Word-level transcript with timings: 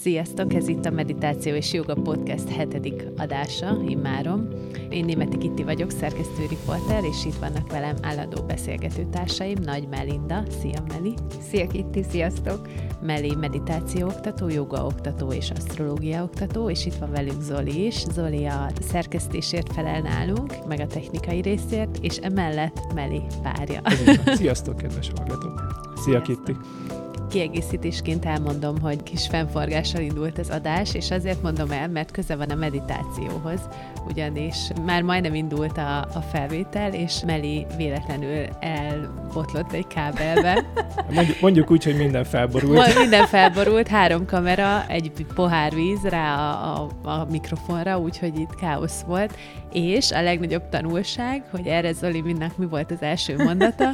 Sziasztok, 0.00 0.54
ez 0.54 0.68
itt 0.68 0.84
a 0.84 0.90
Meditáció 0.90 1.54
és 1.54 1.72
Joga 1.72 1.94
Podcast 1.94 2.48
hetedik 2.48 3.04
adása, 3.16 3.78
immárom. 3.88 4.48
Én 4.90 5.04
Németi 5.04 5.38
Kitti 5.38 5.62
vagyok, 5.62 5.90
szerkesztő 5.90 6.46
riporter, 6.48 7.04
és 7.04 7.24
itt 7.24 7.34
vannak 7.34 7.70
velem 7.70 7.96
állandó 8.02 8.42
beszélgető 8.42 9.06
társaim, 9.10 9.56
Nagy 9.62 9.88
Melinda, 9.88 10.42
szia 10.60 10.84
Meli! 10.88 11.14
Szia 11.50 11.66
Kitti, 11.66 12.02
sziasztok! 12.02 12.68
Meli 13.02 13.34
meditáció 13.34 14.06
oktató, 14.06 14.48
joga 14.48 14.84
oktató 14.84 15.32
és 15.32 15.50
asztrológia 15.50 16.22
oktató, 16.22 16.70
és 16.70 16.86
itt 16.86 16.94
van 16.94 17.10
velünk 17.10 17.40
Zoli 17.40 17.86
is. 17.86 18.04
Zoli 18.12 18.46
a 18.46 18.66
szerkesztésért 18.80 19.72
felel 19.72 20.00
nálunk, 20.00 20.66
meg 20.66 20.80
a 20.80 20.86
technikai 20.86 21.40
részért, 21.40 21.98
és 22.00 22.16
emellett 22.16 22.92
Meli 22.94 23.22
párja. 23.42 23.82
Sziasztok, 24.26 24.76
kedves 24.76 25.10
hallgatók! 25.16 25.60
Szia 25.96 26.22
Sziasztok. 26.24 26.44
Kitti! 26.44 26.97
Kiegészítésként 27.28 28.24
elmondom, 28.24 28.80
hogy 28.80 29.02
kis 29.02 29.26
fennforgással 29.26 30.00
indult 30.00 30.38
az 30.38 30.50
adás, 30.50 30.94
és 30.94 31.10
azért 31.10 31.42
mondom 31.42 31.70
el, 31.70 31.88
mert 31.88 32.10
köze 32.10 32.36
van 32.36 32.50
a 32.50 32.54
meditációhoz, 32.54 33.60
ugyanis 34.08 34.56
már 34.84 35.02
majdnem 35.02 35.34
indult 35.34 35.78
a, 35.78 35.98
a 35.98 36.24
felvétel, 36.32 36.92
és 36.92 37.22
Meli 37.26 37.66
véletlenül 37.76 38.46
elbotlott 38.60 39.72
egy 39.72 39.86
kábelbe. 39.86 40.64
Mondjuk, 41.14 41.40
mondjuk 41.40 41.70
úgy, 41.70 41.84
hogy 41.84 41.96
minden 41.96 42.24
felborult. 42.24 42.98
Minden 42.98 43.26
felborult, 43.26 43.88
három 43.88 44.26
kamera, 44.26 44.86
egy 44.88 45.26
pohár 45.34 45.74
víz 45.74 46.02
rá 46.02 46.36
a, 46.36 46.88
a, 47.02 47.08
a 47.08 47.26
mikrofonra, 47.30 47.98
úgyhogy 47.98 48.38
itt 48.38 48.54
káosz 48.54 49.00
volt, 49.06 49.36
és 49.72 50.12
a 50.12 50.22
legnagyobb 50.22 50.68
tanulság, 50.68 51.42
hogy 51.50 51.66
erre 51.66 51.92
Zoli 51.92 52.20
mindnak 52.20 52.56
mi 52.56 52.66
volt 52.66 52.90
az 52.90 53.02
első 53.02 53.36
mondata, 53.36 53.92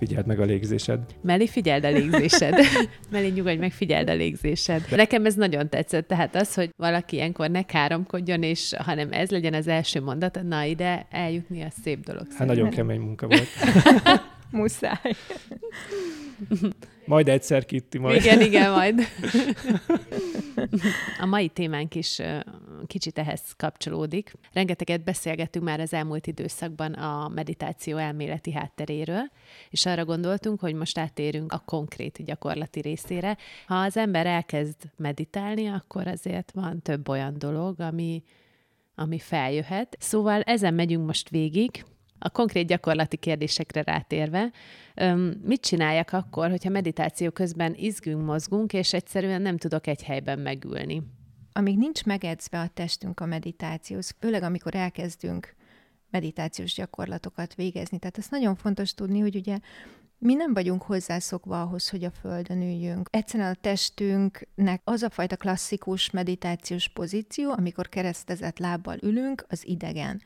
Figyeld 0.00 0.26
meg 0.26 0.40
a 0.40 0.44
légzésed. 0.44 1.00
Meli, 1.22 1.46
figyeld 1.46 1.84
a 1.84 1.90
légzésed. 1.90 2.54
Meli, 3.12 3.28
nyugodj 3.28 3.56
meg, 3.56 3.72
figyeld 3.72 4.08
a 4.08 4.14
légzésed. 4.14 4.84
Nekem 4.90 5.26
ez 5.26 5.34
nagyon 5.34 5.68
tetszett, 5.68 6.08
tehát 6.08 6.34
az, 6.34 6.54
hogy 6.54 6.70
valaki 6.76 7.16
ilyenkor 7.16 7.50
ne 7.50 7.62
káromkodjon, 7.62 8.42
és 8.42 8.72
hanem 8.78 9.12
ez 9.12 9.30
legyen 9.30 9.54
az 9.54 9.66
első 9.66 10.00
mondat, 10.00 10.40
na 10.42 10.64
ide 10.64 11.06
eljutni, 11.10 11.62
a 11.62 11.70
szép 11.82 12.04
dolog. 12.04 12.26
Hát 12.34 12.46
nagyon 12.46 12.70
kemény 12.70 13.00
munka 13.00 13.26
volt. 13.26 13.48
Muszáj. 14.50 15.14
Majd 17.04 17.28
egyszer, 17.28 17.64
Kitti, 17.64 17.98
majd. 17.98 18.16
Igen, 18.16 18.40
igen, 18.40 18.70
majd. 18.78 19.00
A 21.20 21.26
mai 21.26 21.48
témánk 21.48 21.94
is 21.94 22.20
kicsit 22.90 23.18
ehhez 23.18 23.42
kapcsolódik. 23.56 24.32
Rengeteget 24.52 25.04
beszélgettünk 25.04 25.64
már 25.64 25.80
az 25.80 25.92
elmúlt 25.92 26.26
időszakban 26.26 26.92
a 26.92 27.28
meditáció 27.28 27.96
elméleti 27.96 28.52
hátteréről, 28.52 29.30
és 29.70 29.86
arra 29.86 30.04
gondoltunk, 30.04 30.60
hogy 30.60 30.74
most 30.74 30.98
áttérünk 30.98 31.52
a 31.52 31.62
konkrét 31.64 32.24
gyakorlati 32.24 32.80
részére. 32.80 33.36
Ha 33.66 33.74
az 33.74 33.96
ember 33.96 34.26
elkezd 34.26 34.76
meditálni, 34.96 35.66
akkor 35.66 36.06
azért 36.06 36.50
van 36.50 36.82
több 36.82 37.08
olyan 37.08 37.34
dolog, 37.38 37.80
ami, 37.80 38.22
ami 38.94 39.18
feljöhet. 39.18 39.96
Szóval 40.00 40.40
ezen 40.40 40.74
megyünk 40.74 41.06
most 41.06 41.28
végig, 41.28 41.84
a 42.22 42.30
konkrét 42.30 42.66
gyakorlati 42.66 43.16
kérdésekre 43.16 43.82
rátérve, 43.82 44.50
mit 45.42 45.60
csináljak 45.60 46.12
akkor, 46.12 46.50
hogyha 46.50 46.70
meditáció 46.70 47.30
közben 47.30 47.74
izgünk, 47.76 48.24
mozgunk, 48.24 48.72
és 48.72 48.92
egyszerűen 48.92 49.42
nem 49.42 49.56
tudok 49.56 49.86
egy 49.86 50.02
helyben 50.02 50.38
megülni? 50.38 51.02
Amíg 51.52 51.78
nincs 51.78 52.04
megedzve 52.04 52.60
a 52.60 52.68
testünk 52.68 53.20
a 53.20 53.26
meditációhoz, 53.26 54.14
főleg 54.18 54.42
amikor 54.42 54.74
elkezdünk 54.74 55.54
meditációs 56.10 56.74
gyakorlatokat 56.74 57.54
végezni. 57.54 57.98
Tehát 57.98 58.18
ez 58.18 58.26
nagyon 58.30 58.56
fontos 58.56 58.94
tudni, 58.94 59.20
hogy 59.20 59.36
ugye 59.36 59.58
mi 60.18 60.34
nem 60.34 60.54
vagyunk 60.54 60.82
hozzászokva 60.82 61.60
ahhoz, 61.62 61.88
hogy 61.88 62.04
a 62.04 62.10
földön 62.10 62.62
üljünk. 62.62 63.08
Egyszerűen 63.12 63.50
a 63.50 63.60
testünknek 63.60 64.80
az 64.84 65.02
a 65.02 65.10
fajta 65.10 65.36
klasszikus 65.36 66.10
meditációs 66.10 66.88
pozíció, 66.88 67.50
amikor 67.50 67.88
keresztezett 67.88 68.58
lábbal 68.58 68.96
ülünk, 69.02 69.44
az 69.48 69.66
idegen. 69.66 70.22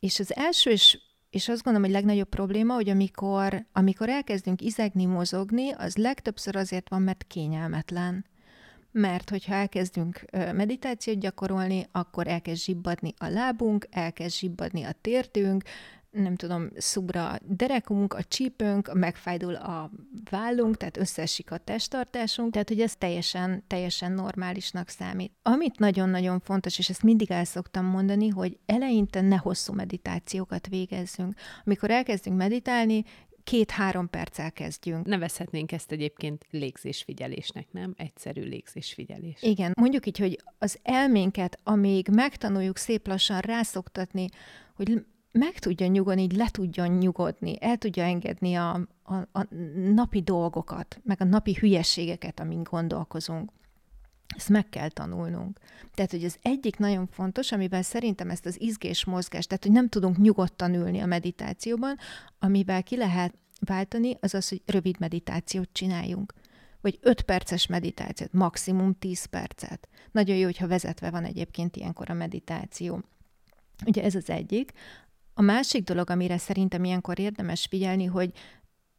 És 0.00 0.18
az 0.18 0.34
első 0.36 0.70
és 0.70 0.98
és 1.30 1.48
azt 1.48 1.62
gondolom, 1.62 1.90
hogy 1.90 1.98
legnagyobb 1.98 2.28
probléma, 2.28 2.74
hogy 2.74 2.88
amikor, 2.88 3.66
amikor 3.72 4.08
elkezdünk 4.08 4.60
izegni, 4.60 5.04
mozogni, 5.04 5.70
az 5.70 5.96
legtöbbször 5.96 6.56
azért 6.56 6.88
van, 6.88 7.02
mert 7.02 7.24
kényelmetlen. 7.26 8.24
Mert 8.92 9.30
hogyha 9.30 9.54
elkezdünk 9.54 10.24
meditációt 10.32 11.18
gyakorolni, 11.18 11.86
akkor 11.92 12.26
elkezd 12.26 12.62
zsibbadni 12.62 13.14
a 13.18 13.26
lábunk, 13.26 13.86
elkezd 13.90 14.36
zsibbadni 14.36 14.82
a 14.82 14.92
térdünk, 15.00 15.62
nem 16.10 16.34
tudom, 16.34 16.68
szubra 16.76 17.30
a 17.30 17.38
derekunk, 17.42 18.14
a 18.14 18.22
csípőnk, 18.22 18.92
megfájdul 18.92 19.54
a 19.54 19.90
vállunk, 20.30 20.76
tehát 20.76 20.96
összesik 20.96 21.50
a 21.50 21.56
testtartásunk, 21.56 22.52
tehát 22.52 22.68
hogy 22.68 22.80
ez 22.80 22.96
teljesen, 22.96 23.64
teljesen 23.66 24.12
normálisnak 24.12 24.88
számít. 24.88 25.32
Amit 25.42 25.78
nagyon-nagyon 25.78 26.40
fontos, 26.40 26.78
és 26.78 26.88
ezt 26.88 27.02
mindig 27.02 27.30
el 27.30 27.44
szoktam 27.44 27.84
mondani, 27.84 28.28
hogy 28.28 28.58
eleinte 28.66 29.20
ne 29.20 29.36
hosszú 29.36 29.72
meditációkat 29.72 30.66
végezzünk. 30.66 31.34
Amikor 31.64 31.90
elkezdünk 31.90 32.36
meditálni, 32.36 33.04
két-három 33.48 34.10
perccel 34.10 34.52
kezdjünk. 34.52 35.06
Nevezhetnénk 35.06 35.72
ezt 35.72 35.92
egyébként 35.92 36.46
légzésfigyelésnek, 36.50 37.66
nem? 37.70 37.94
Egyszerű 37.96 38.42
légzésfigyelés. 38.42 39.42
Igen, 39.42 39.72
mondjuk 39.80 40.06
így, 40.06 40.18
hogy 40.18 40.42
az 40.58 40.78
elménket, 40.82 41.58
amíg 41.62 42.08
megtanuljuk 42.08 42.76
szép 42.76 43.06
lassan 43.06 43.40
rászoktatni, 43.40 44.28
hogy 44.74 45.04
meg 45.32 45.58
tudja 45.58 45.86
nyugodni, 45.86 46.22
így 46.22 46.36
le 46.36 46.48
tudjon 46.50 46.88
nyugodni, 46.88 47.56
el 47.60 47.76
tudja 47.76 48.02
engedni 48.02 48.54
a, 48.54 48.88
a, 49.02 49.14
a 49.14 49.54
napi 49.94 50.22
dolgokat, 50.22 51.00
meg 51.04 51.20
a 51.20 51.24
napi 51.24 51.54
hülyeségeket, 51.60 52.40
amin 52.40 52.62
gondolkozunk. 52.62 53.52
Ezt 54.36 54.48
meg 54.48 54.68
kell 54.68 54.88
tanulnunk. 54.88 55.58
Tehát, 55.94 56.10
hogy 56.10 56.24
az 56.24 56.38
egyik 56.42 56.76
nagyon 56.76 57.06
fontos, 57.06 57.52
amivel 57.52 57.82
szerintem 57.82 58.30
ezt 58.30 58.46
az 58.46 58.60
izgés 58.60 59.04
mozgás, 59.04 59.46
tehát, 59.46 59.64
hogy 59.64 59.72
nem 59.72 59.88
tudunk 59.88 60.18
nyugodtan 60.18 60.74
ülni 60.74 61.00
a 61.00 61.06
meditációban, 61.06 61.96
amivel 62.38 62.82
ki 62.82 62.96
lehet 62.96 63.34
váltani, 63.60 64.16
az 64.20 64.34
az, 64.34 64.48
hogy 64.48 64.62
rövid 64.66 64.98
meditációt 64.98 65.68
csináljunk. 65.72 66.34
Vagy 66.80 66.98
5 67.02 67.22
perces 67.22 67.66
meditációt, 67.66 68.32
maximum 68.32 68.98
10 68.98 69.24
percet. 69.24 69.88
Nagyon 70.12 70.36
jó, 70.36 70.44
hogyha 70.44 70.68
vezetve 70.68 71.10
van 71.10 71.24
egyébként 71.24 71.76
ilyenkor 71.76 72.10
a 72.10 72.14
meditáció. 72.14 73.02
Ugye 73.86 74.02
ez 74.02 74.14
az 74.14 74.30
egyik. 74.30 74.72
A 75.34 75.42
másik 75.42 75.84
dolog, 75.84 76.10
amire 76.10 76.38
szerintem 76.38 76.84
ilyenkor 76.84 77.18
érdemes 77.18 77.66
figyelni, 77.66 78.04
hogy 78.04 78.32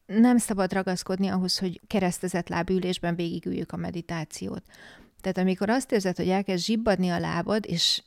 nem 0.05 0.37
szabad 0.37 0.73
ragaszkodni 0.73 1.27
ahhoz, 1.27 1.57
hogy 1.57 1.81
keresztezett 1.87 2.49
lábülésben 2.49 3.15
végigüljük 3.15 3.71
a 3.71 3.77
meditációt. 3.77 4.63
Tehát 5.21 5.37
amikor 5.37 5.69
azt 5.69 5.91
érzed, 5.91 6.15
hogy 6.15 6.29
elkezd 6.29 6.65
zsibbadni 6.65 7.09
a 7.09 7.19
lábad, 7.19 7.65
és 7.67 8.03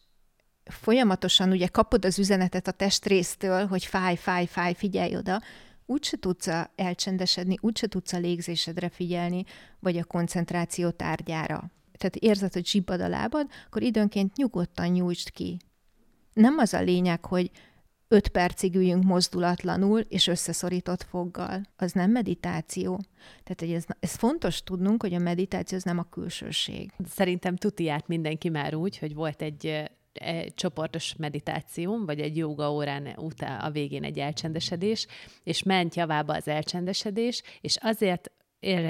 folyamatosan 0.64 1.50
ugye 1.50 1.66
kapod 1.66 2.04
az 2.04 2.18
üzenetet 2.18 2.66
a 2.66 2.72
testrésztől, 2.72 3.66
hogy 3.66 3.84
fáj, 3.84 4.16
fáj, 4.16 4.46
fáj, 4.46 4.74
figyelj 4.74 5.16
oda, 5.16 5.40
úgyse 5.86 6.16
tudsz 6.16 6.48
elcsendesedni, 6.76 7.56
úgyse 7.60 7.86
tudsz 7.86 8.12
a 8.12 8.18
légzésedre 8.18 8.88
figyelni, 8.88 9.44
vagy 9.78 9.96
a 9.96 10.04
koncentráció 10.04 10.90
tárgyára. 10.90 11.70
Tehát 11.98 12.16
érzed, 12.16 12.52
hogy 12.52 12.66
zsibbad 12.66 13.00
a 13.00 13.08
lábad, 13.08 13.46
akkor 13.66 13.82
időnként 13.82 14.36
nyugodtan 14.36 14.88
nyújtsd 14.88 15.30
ki. 15.30 15.56
Nem 16.32 16.58
az 16.58 16.74
a 16.74 16.80
lényeg, 16.80 17.24
hogy 17.24 17.50
öt 18.12 18.28
percig 18.28 18.74
üljünk 18.74 19.04
mozdulatlanul 19.04 20.00
és 20.00 20.26
összeszorított 20.26 21.02
foggal. 21.02 21.60
Az 21.76 21.92
nem 21.92 22.10
meditáció. 22.10 23.00
Tehát 23.42 23.60
hogy 23.60 23.72
ez, 23.72 23.84
ez 24.00 24.14
fontos 24.14 24.62
tudnunk, 24.62 25.02
hogy 25.02 25.14
a 25.14 25.18
meditáció 25.18 25.76
az 25.76 25.84
nem 25.84 25.98
a 25.98 26.08
külsőség. 26.10 26.92
Szerintem 27.08 27.56
tuti 27.56 27.88
át 27.88 28.06
mindenki 28.06 28.48
már 28.48 28.74
úgy, 28.74 28.98
hogy 28.98 29.14
volt 29.14 29.42
egy 29.42 29.90
egy 30.12 30.54
csoportos 30.54 31.14
meditáció, 31.16 32.04
vagy 32.04 32.20
egy 32.20 32.36
joga 32.36 32.72
órán 32.72 33.06
után 33.16 33.60
a 33.60 33.70
végén 33.70 34.04
egy 34.04 34.18
elcsendesedés, 34.18 35.06
és 35.42 35.62
ment 35.62 35.94
javába 35.94 36.34
az 36.34 36.48
elcsendesedés, 36.48 37.42
és 37.60 37.76
azért 37.80 38.32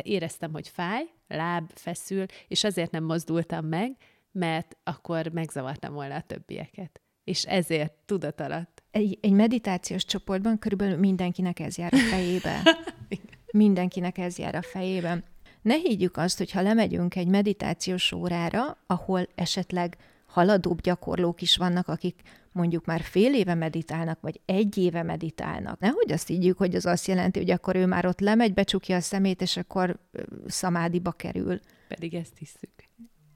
éreztem, 0.02 0.52
hogy 0.52 0.68
fáj, 0.68 1.04
láb 1.28 1.70
feszül, 1.74 2.24
és 2.48 2.64
azért 2.64 2.90
nem 2.90 3.04
mozdultam 3.04 3.66
meg, 3.66 3.96
mert 4.32 4.76
akkor 4.84 5.28
megzavartam 5.28 5.94
volna 5.94 6.14
a 6.14 6.22
többieket. 6.26 7.00
És 7.24 7.44
ezért 7.44 7.92
tudat 8.04 8.40
alatt 8.40 8.71
egy, 8.92 9.18
egy 9.20 9.32
meditációs 9.32 10.04
csoportban 10.04 10.58
körülbelül 10.58 10.96
mindenkinek 10.96 11.60
ez 11.60 11.76
jár 11.76 11.94
a 11.94 11.98
fejébe. 11.98 12.62
mindenkinek 13.52 14.18
ez 14.18 14.38
jár 14.38 14.54
a 14.54 14.62
fejében. 14.62 15.24
Ne 15.62 15.74
higgyük 15.74 16.16
azt, 16.16 16.38
hogy 16.38 16.50
ha 16.50 16.62
lemegyünk 16.62 17.16
egy 17.16 17.26
meditációs 17.26 18.12
órára, 18.12 18.76
ahol 18.86 19.28
esetleg 19.34 19.96
haladóbb 20.26 20.80
gyakorlók 20.80 21.42
is 21.42 21.56
vannak, 21.56 21.88
akik 21.88 22.20
mondjuk 22.52 22.84
már 22.84 23.00
fél 23.00 23.34
éve 23.34 23.54
meditálnak, 23.54 24.20
vagy 24.20 24.40
egy 24.44 24.78
éve 24.78 25.02
meditálnak. 25.02 25.80
Nehogy 25.80 26.12
azt 26.12 26.28
higgyük, 26.28 26.58
hogy 26.58 26.74
az 26.74 26.86
azt 26.86 27.06
jelenti, 27.06 27.38
hogy 27.38 27.50
akkor 27.50 27.76
ő 27.76 27.86
már 27.86 28.06
ott 28.06 28.20
lemegy, 28.20 28.54
becsukja 28.54 28.96
a 28.96 29.00
szemét, 29.00 29.40
és 29.40 29.56
akkor 29.56 29.98
szamádiba 30.46 31.10
kerül. 31.10 31.60
Pedig 31.88 32.14
ezt 32.14 32.38
hiszük. 32.38 32.70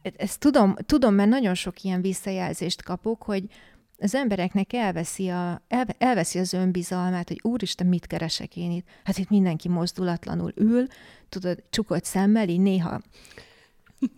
E-, 0.02 0.12
ezt 0.16 0.40
tudom, 0.40 0.74
tudom, 0.86 1.14
mert 1.14 1.28
nagyon 1.28 1.54
sok 1.54 1.82
ilyen 1.82 2.00
visszajelzést 2.00 2.82
kapok, 2.82 3.22
hogy 3.22 3.44
az 3.98 4.14
embereknek 4.14 4.72
elveszi, 4.72 5.28
a, 5.28 5.62
el, 5.68 5.86
elveszi 5.98 6.38
az 6.38 6.52
önbizalmát, 6.52 7.28
hogy 7.28 7.40
úristen, 7.42 7.86
mit 7.86 8.06
keresek 8.06 8.56
én 8.56 8.70
itt? 8.70 8.86
Hát 9.04 9.18
itt 9.18 9.28
mindenki 9.28 9.68
mozdulatlanul 9.68 10.52
ül, 10.54 10.86
tudod, 11.28 11.62
csukott 11.70 12.04
szemmel, 12.04 12.48
így 12.48 12.60
néha 12.60 13.00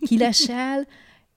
kilesel, 0.07 0.87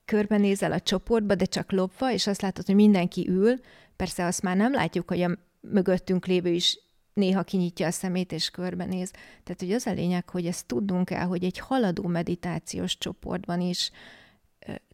körbenézel 0.05 0.73
a 0.73 0.81
csoportba, 0.81 1.35
de 1.35 1.44
csak 1.44 1.73
lopva, 1.73 2.12
és 2.12 2.27
azt 2.27 2.43
látod, 2.43 2.67
hogy 2.67 2.75
mindenki 2.75 3.29
ül. 3.29 3.61
Persze 3.97 4.25
azt 4.25 4.43
már 4.43 4.56
nem 4.56 4.73
látjuk, 4.73 5.09
hogy 5.09 5.23
a 5.23 5.38
mögöttünk 5.61 6.27
lévő 6.27 6.50
is 6.50 6.79
néha 7.12 7.43
kinyitja 7.43 7.87
a 7.87 7.91
szemét 7.91 8.33
és 8.33 8.50
körbenéz. 8.50 9.11
Tehát, 9.45 9.61
hogy 9.61 9.73
az 9.73 9.87
a 9.87 9.93
lényeg, 9.93 10.29
hogy 10.29 10.47
ezt 10.47 10.67
tudnunk 10.67 11.11
el, 11.11 11.27
hogy 11.27 11.45
egy 11.45 11.59
haladó 11.59 12.06
meditációs 12.06 12.99
csoportban 12.99 13.61
is 13.61 13.91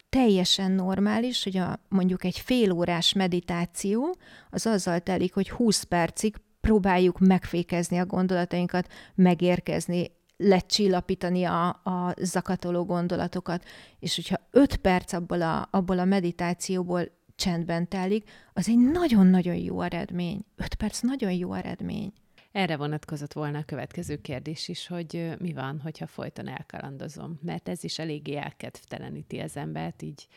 teljesen 0.09 0.73
normális, 0.73 1.45
hogy 1.45 1.57
a, 1.57 1.81
mondjuk 1.89 2.25
egy 2.25 2.39
félórás 2.39 3.13
meditáció 3.13 4.17
az 4.51 4.67
azzal 4.67 5.01
telik, 5.01 5.35
hogy 5.35 5.51
20 5.51 5.83
percig 5.83 6.37
próbáljuk 6.61 7.19
megfékezni 7.19 7.99
a 7.99 8.07
gondolatainkat, 8.07 8.93
megérkezni, 9.15 10.17
lecsillapítani 10.37 11.45
a, 11.45 11.69
a 11.69 12.15
zakatoló 12.21 12.85
gondolatokat, 12.85 13.65
és 13.99 14.15
hogyha 14.15 14.37
5 14.51 14.77
perc 14.77 15.13
abból 15.13 15.43
a, 15.43 15.69
abból 15.71 15.99
a 15.99 16.05
meditációból 16.05 17.03
csendben 17.37 17.89
telik, 17.89 18.31
az 18.53 18.69
egy 18.69 18.79
nagyon-nagyon 18.79 19.55
jó 19.55 19.81
eredmény. 19.81 20.45
5 20.57 20.75
perc 20.75 21.01
nagyon 21.01 21.33
jó 21.33 21.53
eredmény. 21.53 22.13
Erre 22.53 22.77
vonatkozott 22.77 23.33
volna 23.33 23.59
a 23.59 23.65
következő 23.65 24.17
kérdés 24.17 24.69
is, 24.69 24.87
hogy 24.87 25.35
mi 25.39 25.53
van, 25.53 25.81
hogyha 25.81 26.07
folyton 26.07 26.49
elkalandozom, 26.49 27.39
mert 27.43 27.69
ez 27.69 27.85
is 27.85 27.99
eléggé 27.99 28.37
elkedvteleníti 28.37 29.39
az 29.39 29.57
embert, 29.57 30.03
így 30.03 30.29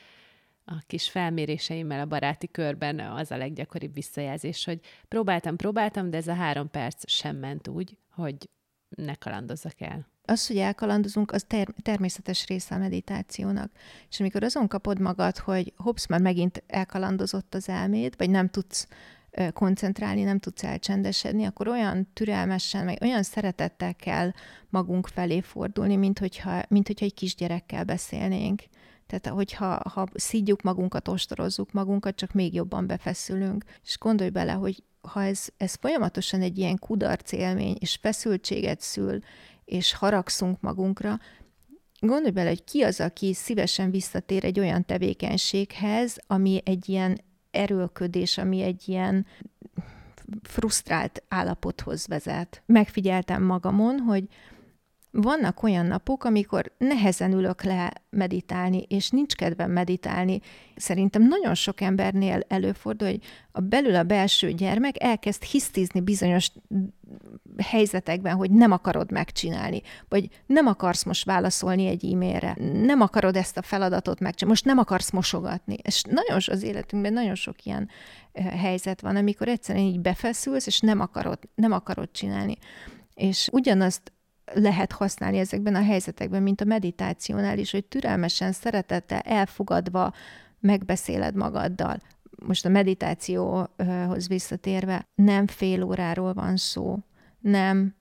a 0.65 0.83
kis 0.87 1.09
felméréseimmel 1.09 1.99
a 1.99 2.05
baráti 2.05 2.51
körben 2.51 2.99
az 2.99 3.31
a 3.31 3.37
leggyakoribb 3.37 3.93
visszajelzés, 3.93 4.65
hogy 4.65 4.79
próbáltam, 5.07 5.55
próbáltam, 5.55 6.09
de 6.09 6.17
ez 6.17 6.27
a 6.27 6.33
három 6.33 6.69
perc 6.69 7.09
sem 7.09 7.35
ment 7.35 7.67
úgy, 7.67 7.97
hogy 8.09 8.49
ne 8.89 9.15
kalandozzak 9.15 9.81
el. 9.81 10.07
Az, 10.25 10.47
hogy 10.47 10.57
elkalandozunk, 10.57 11.31
az 11.31 11.43
ter- 11.47 11.75
természetes 11.81 12.47
része 12.47 12.75
a 12.75 12.77
meditációnak. 12.77 13.71
És 14.09 14.19
amikor 14.19 14.43
azon 14.43 14.67
kapod 14.67 14.99
magad, 14.99 15.37
hogy 15.37 15.73
hopsz, 15.75 16.07
már 16.07 16.21
megint 16.21 16.63
elkalandozott 16.67 17.53
az 17.53 17.69
elméd, 17.69 18.13
vagy 18.17 18.29
nem 18.29 18.49
tudsz 18.49 18.87
koncentrálni, 19.53 20.23
nem 20.23 20.39
tudsz 20.39 20.63
elcsendesedni, 20.63 21.45
akkor 21.45 21.67
olyan 21.67 22.07
türelmesen, 22.13 22.85
meg 22.85 22.97
olyan 23.01 23.23
szeretettel 23.23 23.95
kell 23.95 24.31
magunk 24.69 25.07
felé 25.07 25.41
fordulni, 25.41 25.95
mint 25.95 26.19
hogyha, 26.19 26.61
mint 26.67 26.87
hogyha 26.87 27.05
egy 27.05 27.13
kisgyerekkel 27.13 27.83
beszélnénk. 27.83 28.63
Tehát, 29.07 29.27
hogyha 29.27 29.81
ha 29.89 30.07
szídjuk 30.13 30.61
magunkat, 30.61 31.07
ostorozzuk 31.07 31.71
magunkat, 31.71 32.15
csak 32.15 32.33
még 32.33 32.53
jobban 32.53 32.87
befeszülünk. 32.87 33.63
És 33.83 33.97
gondolj 33.97 34.29
bele, 34.29 34.51
hogy 34.51 34.83
ha 35.01 35.23
ez, 35.23 35.47
ez 35.57 35.73
folyamatosan 35.73 36.41
egy 36.41 36.57
ilyen 36.57 36.77
kudarc 36.77 37.31
élmény, 37.31 37.75
és 37.79 37.97
feszültséget 38.01 38.81
szül, 38.81 39.19
és 39.65 39.93
haragszunk 39.93 40.61
magunkra, 40.61 41.19
gondolj 41.99 42.31
bele, 42.31 42.49
hogy 42.49 42.63
ki 42.63 42.81
az, 42.81 42.99
aki 42.99 43.33
szívesen 43.33 43.91
visszatér 43.91 44.45
egy 44.45 44.59
olyan 44.59 44.85
tevékenységhez, 44.85 46.17
ami 46.27 46.61
egy 46.65 46.89
ilyen 46.89 47.19
erőlködés, 47.51 48.37
ami 48.37 48.61
egy 48.61 48.83
ilyen 48.89 49.25
frusztrált 50.43 51.23
állapothoz 51.27 52.07
vezet. 52.07 52.61
Megfigyeltem 52.65 53.43
magamon, 53.43 53.99
hogy 53.99 54.27
vannak 55.11 55.63
olyan 55.63 55.85
napok, 55.85 56.23
amikor 56.23 56.71
nehezen 56.77 57.31
ülök 57.31 57.63
le 57.63 57.93
meditálni, 58.09 58.85
és 58.87 59.09
nincs 59.09 59.35
kedvem 59.35 59.71
meditálni. 59.71 60.39
Szerintem 60.75 61.27
nagyon 61.27 61.55
sok 61.55 61.81
embernél 61.81 62.39
előfordul, 62.47 63.07
hogy 63.07 63.23
a 63.51 63.59
belül 63.59 63.95
a 63.95 64.03
belső 64.03 64.51
gyermek 64.51 65.03
elkezd 65.03 65.43
hisztizni 65.43 66.01
bizonyos 66.01 66.51
helyzetekben, 67.57 68.35
hogy 68.35 68.51
nem 68.51 68.71
akarod 68.71 69.11
megcsinálni, 69.11 69.81
vagy 70.09 70.29
nem 70.45 70.67
akarsz 70.67 71.03
most 71.03 71.25
válaszolni 71.25 71.85
egy 71.87 72.13
e-mailre, 72.13 72.55
nem 72.73 73.01
akarod 73.01 73.35
ezt 73.35 73.57
a 73.57 73.61
feladatot 73.61 74.19
megcsinálni, 74.19 74.49
most 74.53 74.65
nem 74.65 74.77
akarsz 74.77 75.11
mosogatni. 75.11 75.77
És 75.81 76.03
nagyon 76.03 76.39
az 76.45 76.63
életünkben 76.63 77.13
nagyon 77.13 77.35
sok 77.35 77.65
ilyen 77.65 77.89
helyzet 78.35 79.01
van, 79.01 79.15
amikor 79.15 79.47
egyszerűen 79.47 79.85
így 79.85 79.99
befeszülsz, 79.99 80.67
és 80.67 80.79
nem 80.79 80.99
akarod, 80.99 81.39
nem 81.55 81.71
akarod 81.71 82.11
csinálni. 82.11 82.57
És 83.13 83.49
ugyanazt 83.51 84.11
lehet 84.53 84.91
használni 84.91 85.37
ezekben 85.37 85.75
a 85.75 85.83
helyzetekben, 85.83 86.43
mint 86.43 86.61
a 86.61 86.65
meditációnál 86.65 87.57
is, 87.57 87.71
hogy 87.71 87.85
türelmesen, 87.85 88.51
szeretettel, 88.51 89.19
elfogadva 89.19 90.13
megbeszéled 90.59 91.35
magaddal. 91.35 91.97
Most 92.45 92.65
a 92.65 92.69
meditációhoz 92.69 94.27
visszatérve, 94.27 95.07
nem 95.15 95.47
fél 95.47 95.83
óráról 95.83 96.33
van 96.33 96.57
szó, 96.57 96.99
nem 97.39 97.95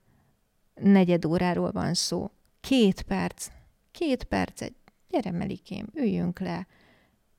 negyed 0.73 1.25
óráról 1.25 1.71
van 1.71 1.93
szó. 1.93 2.31
Két 2.61 3.01
perc, 3.01 3.47
két 3.91 4.23
percet, 4.23 4.73
gyere 5.09 5.31
Melikém, 5.31 5.87
üljünk 5.93 6.39
le. 6.39 6.67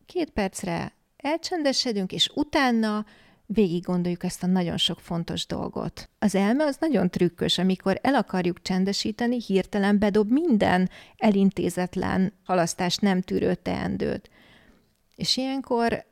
Két 0.06 0.30
percre 0.30 0.92
elcsendesedünk, 1.16 2.12
és 2.12 2.30
utána 2.34 3.04
végig 3.46 3.82
gondoljuk 3.82 4.24
ezt 4.24 4.42
a 4.42 4.46
nagyon 4.46 4.76
sok 4.76 5.00
fontos 5.00 5.46
dolgot. 5.46 6.10
Az 6.18 6.34
elme 6.34 6.64
az 6.64 6.76
nagyon 6.80 7.10
trükkös, 7.10 7.58
amikor 7.58 7.98
el 8.02 8.14
akarjuk 8.14 8.62
csendesíteni, 8.62 9.40
hirtelen 9.46 9.98
bedob 9.98 10.30
minden 10.30 10.90
elintézetlen 11.16 12.32
halasztást 12.44 13.00
nem 13.00 13.20
tűrő 13.20 13.54
teendőt. 13.54 14.30
És 15.14 15.36
ilyenkor 15.36 16.04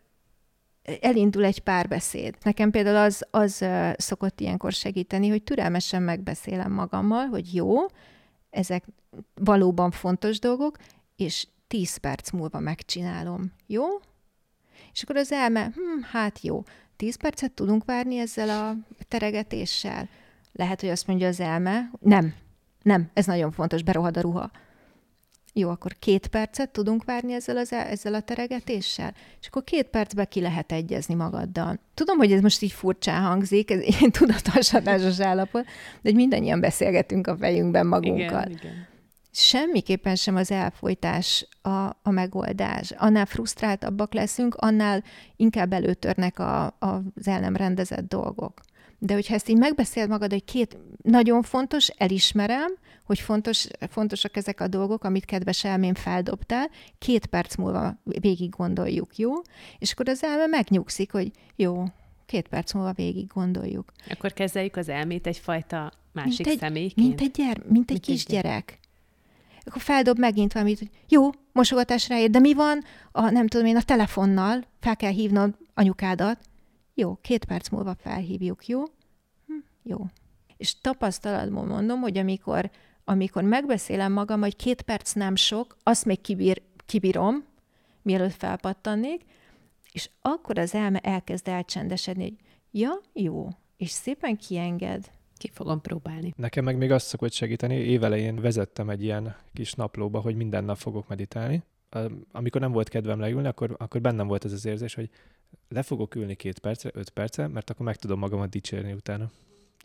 elindul 1.00 1.44
egy 1.44 1.60
párbeszéd. 1.60 2.36
Nekem 2.42 2.70
például 2.70 2.96
az, 2.96 3.26
az 3.30 3.64
szokott 3.96 4.40
ilyenkor 4.40 4.72
segíteni, 4.72 5.28
hogy 5.28 5.42
türelmesen 5.42 6.02
megbeszélem 6.02 6.72
magammal, 6.72 7.26
hogy 7.26 7.54
jó, 7.54 7.76
ezek 8.50 8.84
valóban 9.34 9.90
fontos 9.90 10.38
dolgok, 10.38 10.76
és 11.16 11.46
tíz 11.66 11.96
perc 11.96 12.30
múlva 12.30 12.60
megcsinálom. 12.60 13.52
Jó? 13.66 13.84
És 14.92 15.02
akkor 15.02 15.16
az 15.16 15.32
elme, 15.32 15.64
hm, 15.64 16.02
hát 16.02 16.40
jó, 16.40 16.62
tíz 17.00 17.16
percet 17.16 17.52
tudunk 17.52 17.84
várni 17.84 18.18
ezzel 18.18 18.48
a 18.48 18.76
teregetéssel? 19.08 20.08
Lehet, 20.52 20.80
hogy 20.80 20.88
azt 20.88 21.06
mondja 21.06 21.28
az 21.28 21.40
elme, 21.40 21.90
nem, 22.00 22.34
nem, 22.82 23.10
ez 23.14 23.26
nagyon 23.26 23.50
fontos, 23.50 23.82
berohad 23.82 24.16
a 24.16 24.20
ruha. 24.20 24.50
Jó, 25.52 25.68
akkor 25.68 25.96
két 25.98 26.26
percet 26.26 26.70
tudunk 26.70 27.04
várni 27.04 27.32
ezzel, 27.32 27.56
az, 27.56 27.72
ezzel 27.72 28.14
a 28.14 28.20
teregetéssel? 28.20 29.14
És 29.40 29.46
akkor 29.46 29.64
két 29.64 29.86
percben 29.86 30.26
ki 30.28 30.40
lehet 30.40 30.72
egyezni 30.72 31.14
magaddal. 31.14 31.78
Tudom, 31.94 32.18
hogy 32.18 32.32
ez 32.32 32.40
most 32.40 32.62
így 32.62 32.72
furcsán 32.72 33.22
hangzik, 33.22 33.70
ez 33.70 33.80
egy 33.80 34.10
tudatoshatásos 34.18 35.20
állapot, 35.20 35.64
de 35.64 35.70
hogy 36.02 36.14
mindannyian 36.14 36.60
beszélgetünk 36.60 37.26
a 37.26 37.36
fejünkben 37.36 37.86
magunkkal. 37.86 38.44
Igen, 38.46 38.50
igen. 38.50 38.86
Semmiképpen 39.32 40.16
sem 40.16 40.36
az 40.36 40.50
elfolytás 40.50 41.48
a, 41.62 41.86
a 42.02 42.10
megoldás. 42.10 42.90
Annál 42.90 43.26
frusztráltabbak 43.26 44.14
leszünk, 44.14 44.54
annál 44.54 45.04
inkább 45.36 45.72
előtörnek 45.72 46.38
a, 46.38 46.64
a, 46.64 47.02
az 47.14 47.28
el 47.28 47.40
nem 47.40 47.56
rendezett 47.56 48.08
dolgok. 48.08 48.60
De 48.98 49.14
hogyha 49.14 49.34
ezt 49.34 49.48
így 49.48 49.58
megbeszél 49.58 50.06
magad, 50.06 50.30
hogy 50.30 50.44
két 50.44 50.78
nagyon 51.02 51.42
fontos, 51.42 51.88
elismerem, 51.88 52.72
hogy 53.04 53.18
fontos, 53.18 53.66
fontosak 53.88 54.36
ezek 54.36 54.60
a 54.60 54.68
dolgok, 54.68 55.04
amit 55.04 55.24
kedves 55.24 55.64
elmém 55.64 55.94
feldobtál, 55.94 56.70
két 56.98 57.26
perc 57.26 57.56
múlva 57.56 57.96
végig 58.04 58.50
gondoljuk, 58.50 59.16
jó? 59.16 59.32
És 59.78 59.92
akkor 59.92 60.08
az 60.08 60.24
elme 60.24 60.46
megnyugszik, 60.46 61.12
hogy 61.12 61.30
jó, 61.56 61.84
két 62.26 62.48
perc 62.48 62.72
múlva 62.72 62.92
végig 62.92 63.26
gondoljuk. 63.26 63.92
Akkor 64.08 64.32
kezeljük 64.32 64.76
az 64.76 64.88
elmét 64.88 65.26
egyfajta 65.26 65.92
másik 66.12 66.46
mint 66.46 66.48
egy, 66.48 66.58
személyként? 66.58 67.06
Mint 67.06 67.20
egy, 67.20 67.30
gyere, 67.30 67.60
mint 67.68 67.90
egy 67.90 68.06
mint 68.06 68.18
kisgyerek. 68.18 68.79
Akkor 69.64 69.82
feldob 69.82 70.18
megint 70.18 70.52
valamit, 70.52 70.78
hogy 70.78 70.90
jó, 71.08 71.30
mosogatás 71.52 72.08
ráér, 72.08 72.30
de 72.30 72.38
mi 72.38 72.54
van 72.54 72.84
a, 73.12 73.30
nem 73.30 73.46
tudom 73.46 73.66
én, 73.66 73.76
a 73.76 73.82
telefonnal, 73.82 74.64
fel 74.80 74.96
kell 74.96 75.12
hívnod 75.12 75.56
anyukádat. 75.74 76.38
Jó, 76.94 77.18
két 77.20 77.44
perc 77.44 77.68
múlva 77.68 77.94
felhívjuk, 77.94 78.66
jó? 78.66 78.82
Hm, 79.46 79.54
jó. 79.82 79.98
És 80.56 80.80
tapasztalatból 80.80 81.64
mondom, 81.64 82.00
hogy 82.00 82.18
amikor 82.18 82.70
amikor 83.10 83.42
megbeszélem 83.42 84.12
magam, 84.12 84.40
hogy 84.40 84.56
két 84.56 84.82
perc 84.82 85.12
nem 85.12 85.36
sok, 85.36 85.76
azt 85.82 86.04
még 86.04 86.20
kibír, 86.20 86.62
kibírom, 86.86 87.44
mielőtt 88.02 88.34
felpattannék, 88.34 89.24
és 89.92 90.10
akkor 90.20 90.58
az 90.58 90.74
elme 90.74 90.98
elkezd 90.98 91.48
elcsendesedni, 91.48 92.22
hogy 92.22 92.36
ja, 92.70 93.00
jó, 93.12 93.48
és 93.76 93.90
szépen 93.90 94.36
kienged. 94.36 95.10
Ki 95.40 95.50
fogom 95.52 95.80
próbálni. 95.80 96.34
Nekem 96.36 96.64
meg 96.64 96.76
még 96.76 96.90
azt 96.90 97.06
szokott 97.06 97.32
segíteni, 97.32 97.74
évelején 97.74 98.40
vezettem 98.40 98.90
egy 98.90 99.02
ilyen 99.02 99.36
kis 99.52 99.72
naplóba, 99.72 100.20
hogy 100.20 100.36
minden 100.36 100.64
nap 100.64 100.76
fogok 100.76 101.08
meditálni. 101.08 101.62
Amikor 102.32 102.60
nem 102.60 102.72
volt 102.72 102.88
kedvem 102.88 103.20
leülni, 103.20 103.46
akkor, 103.48 103.74
akkor 103.78 104.00
bennem 104.00 104.26
volt 104.26 104.44
ez 104.44 104.52
az 104.52 104.64
érzés, 104.64 104.94
hogy 104.94 105.10
le 105.68 105.82
fogok 105.82 106.14
ülni 106.14 106.34
két 106.34 106.58
percre, 106.58 106.90
öt 106.92 107.10
percre, 107.10 107.48
mert 107.48 107.70
akkor 107.70 107.86
meg 107.86 107.96
tudom 107.96 108.18
magamat 108.18 108.50
dicsérni 108.50 108.92
utána 108.92 109.30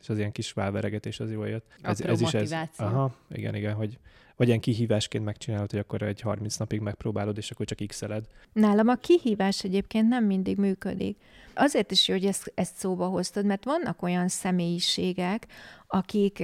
és 0.05 0.11
az 0.11 0.17
ilyen 0.17 0.31
kis 0.31 0.51
válveregetés 0.51 1.19
az 1.19 1.31
jól 1.31 1.47
jött. 1.47 1.65
Ez, 1.81 2.01
ez 2.01 2.21
is 2.21 2.33
ez. 2.33 2.53
Aha, 2.77 3.15
igen, 3.29 3.55
igen, 3.55 3.73
hogy 3.73 3.99
vagy 4.35 4.47
ilyen 4.47 4.59
kihívásként 4.59 5.23
megcsinálod, 5.23 5.71
hogy 5.71 5.79
akkor 5.79 6.01
egy 6.01 6.21
30 6.21 6.57
napig 6.57 6.79
megpróbálod, 6.79 7.37
és 7.37 7.51
akkor 7.51 7.65
csak 7.65 7.87
x-eled. 7.87 8.25
Nálam 8.53 8.87
a 8.87 8.95
kihívás 8.95 9.63
egyébként 9.63 10.07
nem 10.07 10.25
mindig 10.25 10.57
működik. 10.57 11.17
Azért 11.53 11.91
is 11.91 12.07
jó, 12.07 12.13
hogy 12.13 12.25
ezt, 12.25 12.51
ezt 12.55 12.75
szóba 12.75 13.07
hoztad, 13.07 13.45
mert 13.45 13.63
vannak 13.63 14.01
olyan 14.01 14.27
személyiségek, 14.27 15.47
akik 15.87 16.43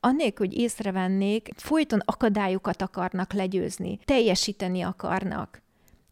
annélkül, 0.00 0.46
hogy 0.46 0.58
észrevennék, 0.58 1.50
folyton 1.56 2.00
akadályokat 2.04 2.82
akarnak 2.82 3.32
legyőzni, 3.32 3.98
teljesíteni 4.04 4.82
akarnak. 4.82 5.62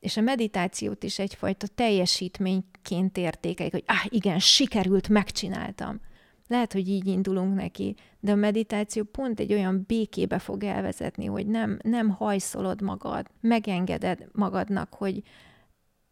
És 0.00 0.16
a 0.16 0.20
meditációt 0.20 1.02
is 1.02 1.18
egyfajta 1.18 1.66
teljesítményként 1.66 3.16
értékelik, 3.16 3.72
hogy 3.72 3.84
ah, 3.86 4.04
igen, 4.08 4.38
sikerült, 4.38 5.08
megcsináltam. 5.08 6.00
Lehet, 6.50 6.72
hogy 6.72 6.88
így 6.88 7.06
indulunk 7.06 7.54
neki, 7.54 7.94
de 8.20 8.32
a 8.32 8.34
meditáció 8.34 9.04
pont 9.04 9.40
egy 9.40 9.52
olyan 9.52 9.84
békébe 9.86 10.38
fog 10.38 10.64
elvezetni, 10.64 11.26
hogy 11.26 11.46
nem, 11.46 11.78
nem 11.82 12.08
hajszolod 12.08 12.82
magad, 12.82 13.26
megengeded 13.40 14.28
magadnak, 14.32 14.94
hogy 14.94 15.22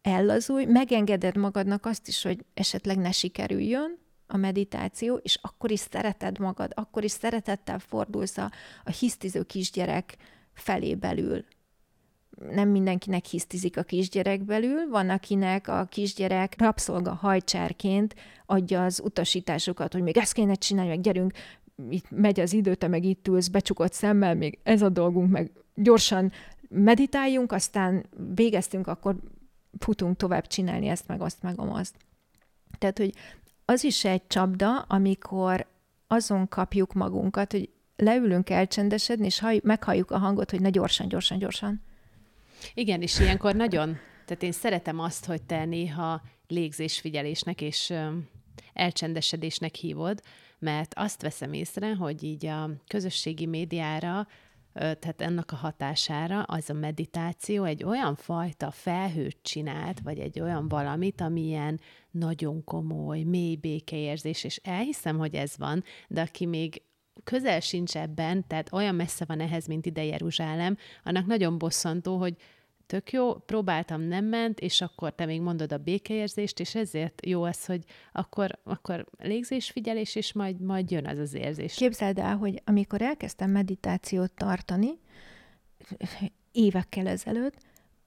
ellazulj, 0.01 0.65
megengeded 0.65 1.37
magadnak 1.37 1.85
azt 1.85 2.07
is, 2.07 2.23
hogy 2.23 2.45
esetleg 2.53 2.97
ne 2.97 3.11
sikerüljön 3.11 3.97
a 4.27 4.37
meditáció, 4.37 5.15
és 5.15 5.39
akkor 5.41 5.71
is 5.71 5.79
szereted 5.79 6.39
magad, 6.39 6.71
akkor 6.75 7.03
is 7.03 7.11
szeretettel 7.11 7.79
fordulsz 7.79 8.37
a, 8.37 8.51
a 8.83 8.89
hisztiző 8.89 9.43
kisgyerek 9.43 10.17
felé 10.53 10.95
belül, 10.95 11.45
nem 12.51 12.69
mindenkinek 12.69 13.25
hisztizik 13.25 13.77
a 13.77 13.83
kisgyerek 13.83 14.43
belül, 14.43 14.89
van, 14.89 15.09
akinek 15.09 15.67
a 15.67 15.87
kisgyerek 15.89 16.55
rabszolga 16.57 17.13
hajcsárként 17.13 18.15
adja 18.45 18.83
az 18.83 19.01
utasításokat, 19.03 19.93
hogy 19.93 20.01
még 20.01 20.17
ezt 20.17 20.33
kéne 20.33 20.53
csinálni, 20.53 20.89
meg 20.89 21.01
gyerünk, 21.01 21.33
itt 21.89 22.05
megy 22.09 22.39
az 22.39 22.53
idő, 22.53 22.75
te 22.75 22.87
meg 22.87 23.03
itt 23.03 23.27
ülsz 23.27 23.47
becsukott 23.47 23.93
szemmel, 23.93 24.35
még 24.35 24.59
ez 24.63 24.81
a 24.81 24.89
dolgunk, 24.89 25.31
meg 25.31 25.51
gyorsan 25.75 26.31
meditáljunk, 26.69 27.51
aztán 27.51 28.05
végeztünk, 28.35 28.87
akkor 28.87 29.15
futunk 29.79 30.17
tovább 30.17 30.47
csinálni 30.47 30.87
ezt, 30.87 31.07
meg 31.07 31.21
azt, 31.21 31.41
meg 31.41 31.59
azt. 31.59 31.95
Tehát, 32.77 32.97
hogy 32.97 33.13
az 33.65 33.83
is 33.83 34.05
egy 34.05 34.27
csapda, 34.27 34.77
amikor 34.77 35.65
azon 36.07 36.47
kapjuk 36.47 36.93
magunkat, 36.93 37.51
hogy 37.51 37.69
leülünk 37.95 38.49
elcsendesedni, 38.49 39.25
és 39.25 39.39
halljuk, 39.39 39.63
meghalljuk 39.63 40.11
a 40.11 40.17
hangot, 40.17 40.51
hogy 40.51 40.61
ne 40.61 40.69
gyorsan, 40.69 41.07
gyorsan, 41.07 41.37
gyorsan. 41.37 41.81
Igen, 42.73 43.01
és 43.01 43.19
ilyenkor 43.19 43.55
nagyon, 43.55 43.97
tehát 44.25 44.43
én 44.43 44.51
szeretem 44.51 44.99
azt, 44.99 45.25
hogy 45.25 45.41
te 45.43 45.65
néha 45.65 46.21
légzésfigyelésnek 46.47 47.61
és 47.61 47.93
elcsendesedésnek 48.73 49.75
hívod, 49.75 50.21
mert 50.59 50.93
azt 50.95 51.21
veszem 51.21 51.53
észre, 51.53 51.95
hogy 51.95 52.23
így 52.23 52.45
a 52.45 52.69
közösségi 52.87 53.45
médiára, 53.45 54.27
tehát 54.73 55.21
ennek 55.21 55.51
a 55.51 55.55
hatására 55.55 56.41
az 56.41 56.69
a 56.69 56.73
meditáció 56.73 57.63
egy 57.63 57.83
olyan 57.83 58.15
fajta 58.15 58.71
felhőt 58.71 59.37
csinált, 59.41 59.99
vagy 59.99 60.19
egy 60.19 60.39
olyan 60.39 60.67
valamit, 60.67 61.21
ami 61.21 61.41
ilyen 61.41 61.79
nagyon 62.11 62.63
komoly, 62.63 63.21
mély 63.21 63.55
békeérzés, 63.55 64.43
és 64.43 64.57
elhiszem, 64.63 65.17
hogy 65.17 65.35
ez 65.35 65.57
van, 65.57 65.83
de 66.07 66.21
aki 66.21 66.45
még 66.45 66.81
közel 67.23 67.59
sincs 67.59 67.97
ebben, 67.97 68.47
tehát 68.47 68.73
olyan 68.73 68.95
messze 68.95 69.25
van 69.25 69.39
ehhez, 69.39 69.67
mint 69.67 69.85
ide 69.85 70.03
Jeruzsálem, 70.03 70.77
annak 71.03 71.25
nagyon 71.25 71.57
bosszantó, 71.57 72.17
hogy 72.17 72.35
tök 72.85 73.11
jó, 73.11 73.33
próbáltam, 73.33 74.01
nem 74.01 74.25
ment, 74.25 74.59
és 74.59 74.81
akkor 74.81 75.15
te 75.15 75.25
még 75.25 75.41
mondod 75.41 75.73
a 75.73 75.77
békeérzést, 75.77 76.59
és 76.59 76.75
ezért 76.75 77.25
jó 77.25 77.43
az, 77.43 77.65
hogy 77.65 77.83
akkor, 78.11 78.59
akkor 78.63 79.05
légzésfigyelés, 79.17 80.15
és 80.15 80.33
majd, 80.33 80.61
majd 80.61 80.91
jön 80.91 81.05
az 81.05 81.17
az 81.17 81.33
érzés. 81.33 81.75
Képzeld 81.75 82.19
el, 82.19 82.37
hogy 82.37 82.61
amikor 82.65 83.01
elkezdtem 83.01 83.49
meditációt 83.49 84.31
tartani, 84.31 84.99
évekkel 86.51 87.07
ezelőtt, 87.07 87.57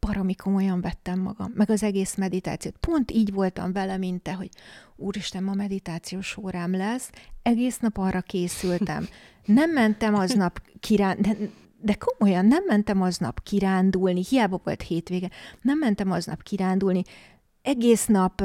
baromi 0.06 0.34
komolyan 0.34 0.80
vettem 0.80 1.20
magam, 1.20 1.52
meg 1.54 1.70
az 1.70 1.82
egész 1.82 2.14
meditációt. 2.14 2.76
Pont 2.76 3.10
így 3.10 3.32
voltam 3.32 3.72
vele, 3.72 3.96
mint 3.96 4.22
te, 4.22 4.32
hogy 4.32 4.48
úristen, 4.96 5.42
ma 5.42 5.54
meditációs 5.54 6.36
órám 6.36 6.76
lesz, 6.76 7.10
egész 7.42 7.78
nap 7.78 7.98
arra 7.98 8.20
készültem. 8.20 9.08
Nem 9.44 9.70
mentem 9.70 10.14
aznap 10.14 10.62
kirán, 10.80 11.16
de, 11.20 11.36
de 11.80 11.94
komolyan 11.94 12.46
nem 12.46 12.64
mentem 12.66 13.02
aznap 13.02 13.42
kirándulni, 13.42 14.24
hiába 14.28 14.60
volt 14.64 14.82
hétvége, 14.82 15.30
nem 15.60 15.78
mentem 15.78 16.10
aznap 16.10 16.42
kirándulni, 16.42 17.02
egész 17.62 18.06
nap 18.06 18.42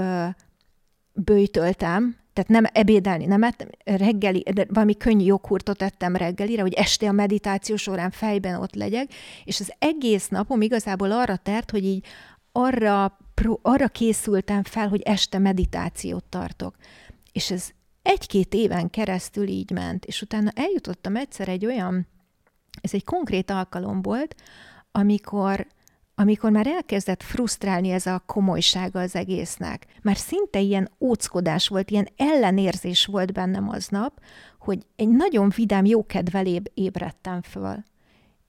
bőjtöltem, 1.24 2.18
tehát 2.34 2.50
nem 2.52 2.66
ebédelni, 2.74 3.26
nem 3.26 3.44
ettem, 3.44 3.68
reggeli, 3.84 4.44
de 4.54 4.66
valami 4.70 4.98
könnyű 4.98 5.26
joghurtot 5.26 5.82
ettem 5.82 6.16
reggelire, 6.16 6.62
hogy 6.62 6.74
este 6.74 7.08
a 7.08 7.12
meditáció 7.12 7.76
során 7.76 8.12
fejben 8.12 8.62
ott 8.62 8.76
legyek, 8.76 9.14
és 9.44 9.60
az 9.60 9.74
egész 9.80 10.28
napom 10.28 10.62
igazából 10.62 11.12
arra 11.12 11.36
tert, 11.36 11.72
hogy 11.72 11.84
így 11.86 12.06
arra, 12.52 13.18
arra 13.62 13.88
készültem 13.88 14.64
fel, 14.64 14.88
hogy 14.88 15.02
este 15.02 15.38
meditációt 15.38 16.24
tartok. 16.24 16.76
És 17.32 17.52
ez 17.52 17.70
egy-két 18.02 18.54
éven 18.54 18.90
keresztül 18.90 19.48
így 19.48 19.72
ment, 19.72 20.06
és 20.06 20.22
utána 20.22 20.52
eljutottam 20.56 21.16
egyszer 21.16 21.48
egy 21.48 21.66
olyan, 21.66 22.08
ez 22.82 22.94
egy 22.94 23.04
konkrét 23.04 23.52
alkalom 23.52 24.02
volt, 24.02 24.36
amikor 24.92 25.68
amikor 26.20 26.52
már 26.52 26.68
elkezdett 26.68 27.24
frusztrálni 27.24 27.90
ez 27.90 28.06
a 28.06 28.24
komolysága 28.26 29.00
az 29.00 29.16
egésznek, 29.16 29.86
már 30.02 30.18
szinte 30.18 30.60
ilyen 30.60 30.92
óckodás 31.00 31.68
volt, 31.68 31.92
ilyen 31.92 32.08
ellenérzés 32.16 33.06
volt 33.06 33.34
bennem 33.34 33.70
aznap, 33.70 34.20
hogy 34.60 34.86
egy 34.96 35.10
nagyon 35.10 35.52
vidám, 35.56 35.86
jókedvel 35.86 36.46
ébredtem 36.74 37.42
föl. 37.42 37.84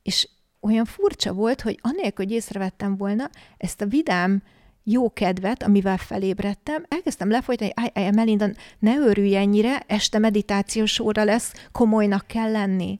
És 0.02 0.28
olyan 0.60 0.84
furcsa 0.84 1.32
volt, 1.32 1.60
hogy 1.60 1.78
anélkül, 1.82 2.24
hogy 2.24 2.34
észrevettem 2.34 2.96
volna, 2.96 3.30
ezt 3.56 3.80
a 3.80 3.86
vidám 3.86 4.42
jó 4.82 5.12
kedvet, 5.12 5.62
amivel 5.62 5.96
felébredtem, 5.96 6.84
elkezdtem 6.88 7.30
lefolytani, 7.30 7.72
hogy 7.74 7.90
állj, 7.94 8.10
Melinda, 8.10 8.48
ne 8.78 8.96
örülj 8.96 9.36
ennyire, 9.36 9.84
este 9.86 10.18
meditációs 10.18 10.98
óra 10.98 11.24
lesz, 11.24 11.52
komolynak 11.72 12.26
kell 12.26 12.50
lenni. 12.50 12.98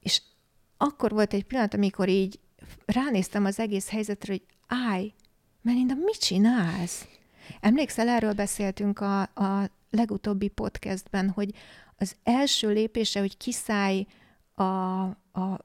És 0.00 0.22
akkor 0.76 1.10
volt 1.10 1.32
egy 1.32 1.44
pillanat, 1.44 1.74
amikor 1.74 2.08
így 2.08 2.42
ránéztem 2.86 3.44
az 3.44 3.58
egész 3.58 3.88
helyzetre, 3.88 4.32
hogy 4.32 4.42
állj, 4.66 5.12
Melinda, 5.62 5.94
mit 5.94 6.20
csinálsz? 6.20 7.06
Emlékszel, 7.60 8.08
erről 8.08 8.32
beszéltünk 8.32 9.00
a, 9.00 9.20
a 9.20 9.70
legutóbbi 9.90 10.48
podcastben, 10.48 11.30
hogy 11.30 11.50
az 11.96 12.16
első 12.22 12.72
lépése, 12.72 13.20
hogy 13.20 13.36
kiszállj 13.36 14.06
a, 14.54 14.62
a 14.62 15.58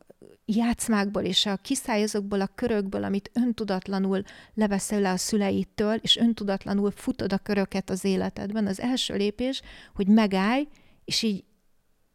játszmákból 0.46 1.24
és 1.24 1.46
a 1.46 1.56
kiszállj 1.56 2.04
azokból 2.04 2.42
a 2.42 2.52
körökből, 2.56 3.04
amit 3.04 3.32
öntudatlanul 3.34 4.24
leveszel 4.54 5.00
le 5.00 5.12
a 5.12 5.18
szüleitől, 5.18 5.96
és 5.96 6.18
öntudatlanul 6.18 6.92
futod 6.92 7.34
a 7.34 7.38
köröket 7.38 7.90
az 7.90 8.04
életedben. 8.04 8.68
Az 8.68 8.80
első 8.80 9.16
lépés, 9.16 9.62
hogy 9.96 10.08
megállj, 10.08 10.68
és 11.06 11.22
így 11.22 11.44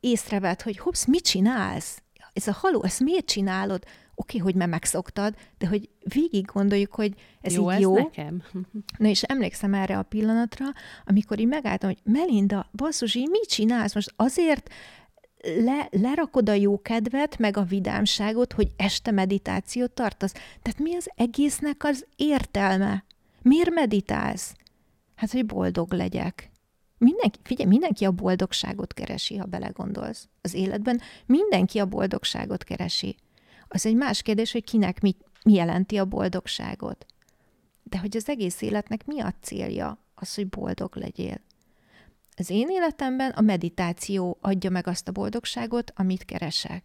észreved, 0.01 0.63
hogy 0.63 0.79
hopsz, 0.79 1.05
mit 1.05 1.25
csinálsz? 1.25 2.03
Ez 2.33 2.47
a 2.47 2.53
haló, 2.53 2.85
ezt 2.85 3.01
miért 3.01 3.27
csinálod? 3.27 3.85
Oké, 4.15 4.39
hogy 4.39 4.55
már 4.55 4.69
megszoktad, 4.69 5.35
de 5.59 5.67
hogy 5.67 5.89
végig 6.03 6.45
gondoljuk, 6.45 6.95
hogy 6.95 7.15
ez 7.41 7.55
jó, 7.55 7.71
így 7.71 7.77
ez 7.77 7.81
jó. 7.81 7.95
nekem. 7.95 8.43
Na 8.99 9.09
és 9.09 9.23
emlékszem 9.23 9.75
erre 9.75 9.99
a 9.99 10.03
pillanatra, 10.03 10.67
amikor 11.05 11.39
így 11.39 11.47
megálltam, 11.47 11.89
hogy 11.89 12.13
Melinda, 12.13 12.71
basszus, 12.73 13.15
így 13.15 13.29
mit 13.29 13.49
csinálsz 13.49 13.95
most? 13.95 14.13
Azért 14.17 14.71
le, 15.45 15.89
lerakod 15.91 16.49
a 16.49 16.53
jó 16.53 16.83
kedvet, 16.83 17.39
meg 17.39 17.57
a 17.57 17.63
vidámságot, 17.63 18.53
hogy 18.53 18.69
este 18.77 19.11
meditációt 19.11 19.91
tartasz. 19.91 20.33
Tehát 20.33 20.79
mi 20.79 20.95
az 20.95 21.11
egésznek 21.15 21.85
az 21.85 22.07
értelme? 22.17 23.05
Miért 23.43 23.71
meditálsz? 23.71 24.55
Hát, 25.15 25.31
hogy 25.31 25.47
boldog 25.47 25.93
legyek. 25.93 26.51
Mindenki, 26.99 27.39
figyelj, 27.43 27.69
mindenki 27.69 28.05
a 28.05 28.11
boldogságot 28.11 28.93
keresi, 28.93 29.37
ha 29.37 29.45
belegondolsz. 29.45 30.29
Az 30.41 30.55
életben 30.55 31.01
mindenki 31.27 31.79
a 31.79 31.87
boldogságot 31.87 32.65
keresi. 32.65 33.17
Az 33.69 33.87
egy 33.87 33.97
más 33.97 34.23
kérdés, 34.23 34.53
hogy 34.53 34.65
kinek 34.65 35.01
mi, 35.01 35.17
mi 35.45 35.53
jelenti 35.53 35.97
a 35.97 36.05
boldogságot. 36.05 37.07
De 37.83 37.99
hogy 37.99 38.17
az 38.17 38.29
egész 38.29 38.61
életnek 38.61 39.07
mi 39.07 39.21
a 39.21 39.35
célja? 39.41 39.99
Az, 40.15 40.35
hogy 40.35 40.49
boldog 40.49 40.97
legyél. 40.97 41.41
Az 42.37 42.51
én 42.51 42.69
életemben 42.71 43.31
a 43.31 43.41
meditáció 43.41 44.39
adja 44.41 44.71
meg 44.71 44.87
azt 44.87 45.09
a 45.09 45.13
boldogságot, 45.13 45.93
amit 45.97 46.25
keresek. 46.25 46.85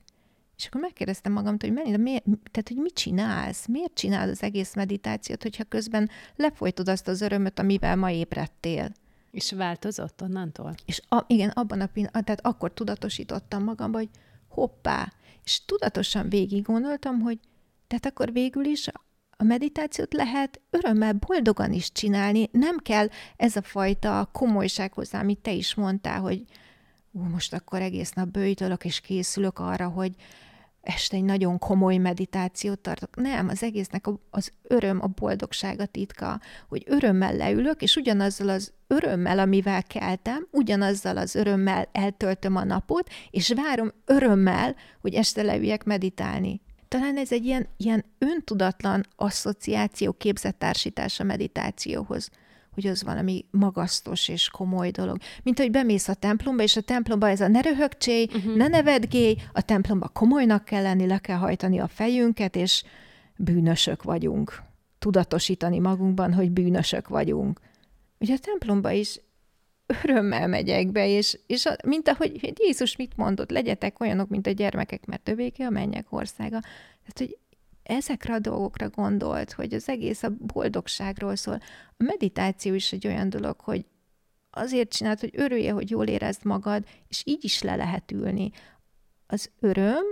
És 0.58 0.66
akkor 0.66 0.82
megkérdeztem 0.82 1.32
magamtól, 1.32 1.70
hogy 1.70 1.84
mennyi, 1.84 1.98
miért, 1.98 2.24
tehát, 2.24 2.68
hogy 2.68 2.78
mit 2.78 2.94
csinálsz? 2.94 3.68
Miért 3.68 3.94
csinálod 3.94 4.30
az 4.30 4.44
egész 4.44 4.76
meditációt, 4.76 5.44
hogyha 5.44 5.64
közben 5.64 6.10
lefolytod 6.36 6.90
azt 6.90 7.08
az 7.08 7.22
örömöt, 7.22 7.60
amivel 7.60 7.96
ma 7.96 8.12
ébredtél? 8.12 8.92
És 9.32 9.52
változott 9.52 10.22
onnantól? 10.22 10.74
És 10.86 11.02
a, 11.10 11.24
igen, 11.28 11.50
abban 11.50 11.82
a 11.82 11.86
pillanatban, 11.86 12.24
tehát 12.24 12.46
akkor 12.46 12.74
tudatosítottam 12.74 13.64
magamba, 13.64 13.98
hogy 13.98 14.10
hoppá, 14.48 15.14
és 15.50 15.66
tudatosan 15.66 16.30
végig 16.30 16.62
gondoltam, 16.64 17.20
hogy 17.20 17.40
tehát 17.88 18.06
akkor 18.06 18.32
végül 18.32 18.66
is 18.66 18.88
a 19.38 19.44
meditációt 19.44 20.14
lehet 20.14 20.62
örömmel, 20.70 21.14
boldogan 21.14 21.74
is 21.74 21.92
csinálni. 21.92 22.50
Nem 22.52 22.78
kell 22.78 23.08
ez 23.36 23.56
a 23.56 23.62
fajta 23.62 24.30
komolyság 24.32 24.94
hozzá, 24.94 25.20
amit 25.20 25.40
te 25.40 25.52
is 25.52 25.76
mondtál, 25.76 26.20
hogy 26.20 26.44
ú, 27.12 27.22
most 27.22 27.54
akkor 27.54 27.82
egész 27.82 28.12
nap 28.12 28.28
bőjtölök, 28.28 28.86
és 28.86 29.00
készülök 29.00 29.60
arra, 29.60 29.88
hogy 29.88 30.16
este 30.82 31.16
egy 31.16 31.24
nagyon 31.24 31.58
komoly 31.58 31.98
meditációt 31.98 32.80
tartok. 32.80 33.16
Nem, 33.16 33.48
az 33.48 33.64
egésznek 33.64 34.06
az 34.30 34.52
öröm, 34.62 35.00
a 35.02 35.08
boldogság 35.08 35.80
a 35.80 35.86
titka, 35.86 36.40
hogy 36.68 36.84
örömmel 36.88 37.36
leülök, 37.36 37.82
és 37.82 37.96
ugyanazzal 37.96 38.50
az 38.50 38.74
örömmel, 38.88 39.40
amivel 39.40 39.84
keltem, 39.84 40.48
ugyanazzal 40.52 41.18
az 41.18 41.36
örömmel 41.36 41.90
eltöltöm 41.92 42.56
a 42.56 42.64
napot, 42.64 43.10
és 43.30 43.54
várom 43.56 43.92
örömmel, 44.06 44.76
hogy 45.02 45.14
este 45.14 45.42
leüljek 45.42 45.84
meditálni. 45.84 46.62
Talán 46.88 47.18
ez 47.18 47.32
egy 47.32 47.46
ilyen, 47.46 47.68
ilyen 47.78 48.06
öntudatlan 48.18 49.06
asszociáció, 49.16 50.14
képzettársítás 50.14 51.20
a 51.20 51.24
meditációhoz 51.24 52.30
hogy 52.82 52.92
az 52.92 53.04
valami 53.04 53.46
magasztos 53.52 54.28
és 54.28 54.50
komoly 54.50 54.92
dolog. 54.92 55.18
Mint 55.44 55.58
hogy 55.58 55.72
bemész 55.72 56.08
a 56.08 56.14
templomba, 56.14 56.64
és 56.64 56.76
a 56.76 56.82
templomba 56.82 57.30
ez 57.30 57.42
a 57.42 57.48
ne 57.48 57.62
röhögcséj, 57.62 58.28
uh-huh. 58.34 58.56
ne 58.56 58.68
nevedgélj, 58.68 59.36
a 59.54 59.62
templomba 59.62 60.08
komolynak 60.08 60.66
kell 60.66 60.82
lenni, 60.82 61.08
le 61.08 61.18
kell 61.18 61.38
hajtani 61.38 61.80
a 61.80 61.88
fejünket, 61.88 62.56
és 62.56 62.84
bűnösök 63.36 64.04
vagyunk. 64.04 64.62
Tudatosítani 65.00 65.80
magunkban, 65.80 66.34
hogy 66.34 66.52
bűnösök 66.52 67.08
vagyunk. 67.08 67.60
Ugye 68.20 68.34
a 68.34 68.40
templomba 68.40 68.92
is 68.92 69.20
örömmel 70.04 70.48
megyek 70.48 70.92
be, 70.92 71.08
és, 71.08 71.40
és 71.48 71.66
a, 71.66 71.76
mint 71.86 72.08
ahogy 72.08 72.54
Jézus 72.60 72.96
mit 72.96 73.18
mondott, 73.18 73.52
legyetek 73.52 74.00
olyanok, 74.00 74.30
mint 74.30 74.48
a 74.48 74.52
gyermekek, 74.52 75.06
mert 75.06 75.22
többéké 75.22 75.64
a 75.64 75.70
mennyek 75.70 76.06
országa. 76.10 76.60
Tehát, 76.60 77.18
hogy 77.18 77.38
ezekre 77.90 78.34
a 78.34 78.40
dolgokra 78.40 78.90
gondolt, 78.90 79.52
hogy 79.52 79.74
az 79.74 79.90
egész 79.90 80.24
a 80.24 80.36
boldogságról 80.40 81.36
szól. 81.36 81.60
A 81.98 82.04
meditáció 82.04 82.74
is 82.74 82.92
egy 82.92 83.08
olyan 83.08 83.30
dolog, 83.30 83.60
hogy 83.60 83.86
azért 84.50 84.94
csinált, 84.94 85.20
hogy 85.20 85.34
örülje, 85.34 85.72
hogy 85.72 85.90
jól 85.90 86.08
érezd 86.08 86.46
magad, 86.46 86.86
és 87.08 87.22
így 87.26 87.44
is 87.44 87.62
le 87.62 87.76
lehet 87.76 88.12
ülni. 88.12 88.52
Az 89.28 89.50
öröm, 89.60 90.04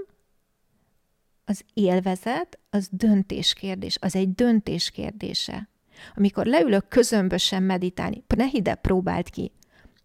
az 1.45 1.63
élvezet, 1.73 2.59
az 2.69 2.87
döntéskérdés, 2.91 3.97
az 4.01 4.15
egy 4.15 4.33
döntés 4.33 4.89
kérdése. 4.89 5.69
Amikor 6.15 6.45
leülök 6.45 6.87
közömbösen 6.87 7.63
meditálni, 7.63 8.23
ne 8.35 8.45
hide 8.45 8.75
próbált 8.75 9.29
ki. 9.29 9.51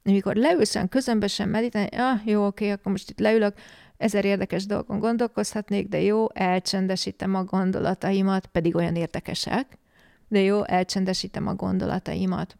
Amikor 0.05 0.37
leülsz 0.37 0.75
olyan 0.75 0.88
közömbösen 0.88 1.49
meditálni, 1.49 1.97
ah, 1.97 2.26
jó, 2.26 2.47
oké, 2.47 2.71
akkor 2.71 2.93
most 2.93 3.11
itt 3.11 3.19
leülök, 3.19 3.59
ezer 4.02 4.25
érdekes 4.25 4.66
dolgon 4.66 4.99
gondolkozhatnék, 4.99 5.88
de 5.88 6.00
jó, 6.00 6.26
elcsendesítem 6.35 7.35
a 7.35 7.44
gondolataimat, 7.44 8.47
pedig 8.47 8.75
olyan 8.75 8.97
érdekesek, 8.97 9.78
de 10.28 10.40
jó, 10.40 10.64
elcsendesítem 10.64 11.47
a 11.47 11.54
gondolataimat. 11.54 12.56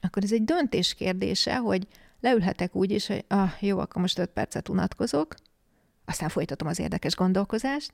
Akkor 0.00 0.22
ez 0.22 0.32
egy 0.32 0.44
döntés 0.44 0.94
kérdése, 0.94 1.56
hogy 1.56 1.86
leülhetek 2.20 2.74
úgy 2.74 2.90
is, 2.90 3.06
hogy 3.06 3.24
ah, 3.28 3.50
jó, 3.60 3.78
akkor 3.78 4.02
most 4.02 4.18
öt 4.18 4.30
percet 4.30 4.68
unatkozok, 4.68 5.34
aztán 6.04 6.28
folytatom 6.28 6.68
az 6.68 6.78
érdekes 6.78 7.14
gondolkozást, 7.14 7.92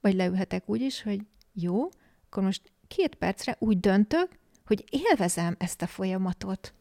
vagy 0.00 0.14
leülhetek 0.14 0.68
úgy 0.68 0.80
is, 0.80 1.02
hogy 1.02 1.20
jó, 1.52 1.88
akkor 2.26 2.42
most 2.42 2.72
két 2.88 3.14
percre 3.14 3.56
úgy 3.58 3.80
döntök, 3.80 4.28
hogy 4.66 4.84
élvezem 4.90 5.54
ezt 5.58 5.82
a 5.82 5.86
folyamatot. 5.86 6.74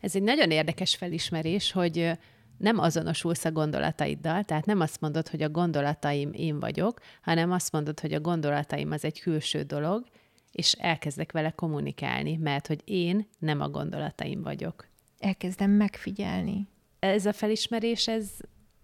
Ez 0.00 0.14
egy 0.14 0.22
nagyon 0.22 0.50
érdekes 0.50 0.96
felismerés, 0.96 1.72
hogy 1.72 2.18
nem 2.62 2.78
azonosulsz 2.78 3.44
a 3.44 3.52
gondolataiddal, 3.52 4.44
tehát 4.44 4.66
nem 4.66 4.80
azt 4.80 5.00
mondod, 5.00 5.28
hogy 5.28 5.42
a 5.42 5.48
gondolataim 5.48 6.32
én 6.32 6.60
vagyok, 6.60 7.00
hanem 7.22 7.50
azt 7.50 7.72
mondod, 7.72 8.00
hogy 8.00 8.12
a 8.12 8.20
gondolataim 8.20 8.90
az 8.90 9.04
egy 9.04 9.20
külső 9.20 9.62
dolog, 9.62 10.04
és 10.52 10.72
elkezdek 10.72 11.32
vele 11.32 11.50
kommunikálni, 11.50 12.36
mert 12.36 12.66
hogy 12.66 12.80
én 12.84 13.28
nem 13.38 13.60
a 13.60 13.68
gondolataim 13.68 14.42
vagyok. 14.42 14.88
Elkezdem 15.18 15.70
megfigyelni. 15.70 16.68
Ez 16.98 17.26
a 17.26 17.32
felismerés, 17.32 18.08
ez, 18.08 18.30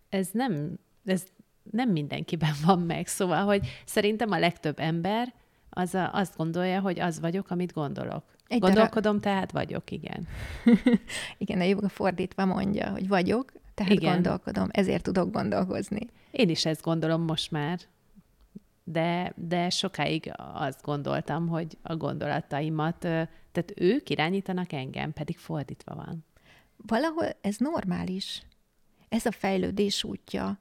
ez 0.09 0.29
nem, 0.33 0.79
ez 1.05 1.23
nem 1.71 1.91
mindenkiben 1.91 2.55
van 2.67 2.79
meg, 2.79 3.07
szóval, 3.07 3.45
hogy 3.45 3.67
szerintem 3.85 4.31
a 4.31 4.39
legtöbb 4.39 4.79
ember 4.79 5.35
az 5.71 5.95
a, 5.95 6.13
azt 6.13 6.37
gondolja, 6.37 6.81
hogy 6.81 7.01
az 7.01 7.21
vagyok, 7.21 7.51
amit 7.51 7.73
gondolok. 7.73 8.25
Egy 8.49 8.61
Gondolkodom, 8.61 9.13
darab... 9.13 9.23
tehát 9.23 9.53
vagyok, 9.53 9.91
igen. 9.91 10.27
igen, 11.39 11.61
a 11.61 11.65
joga 11.65 11.89
fordítva 11.89 12.45
mondja, 12.45 12.91
hogy 12.91 13.09
vagyok, 13.09 13.53
tehát 13.79 13.93
Igen. 13.93 14.13
gondolkodom, 14.13 14.69
ezért 14.71 15.03
tudok 15.03 15.33
gondolkozni. 15.33 16.07
Én 16.31 16.49
is 16.49 16.65
ezt 16.65 16.83
gondolom 16.83 17.23
most 17.23 17.51
már, 17.51 17.79
de, 18.85 19.33
de 19.37 19.71
sokáig 19.71 20.33
azt 20.53 20.83
gondoltam, 20.83 21.49
hogy 21.49 21.79
a 21.83 21.97
gondolataimat, 21.97 22.99
tehát 22.99 23.73
ők 23.75 24.11
irányítanak 24.11 24.73
engem, 24.73 25.13
pedig 25.13 25.39
fordítva 25.39 25.95
van. 25.95 26.25
Valahol 26.77 27.27
ez 27.41 27.57
normális. 27.57 28.43
Ez 29.09 29.27
a 29.27 29.31
fejlődés 29.31 30.05
útja, 30.05 30.61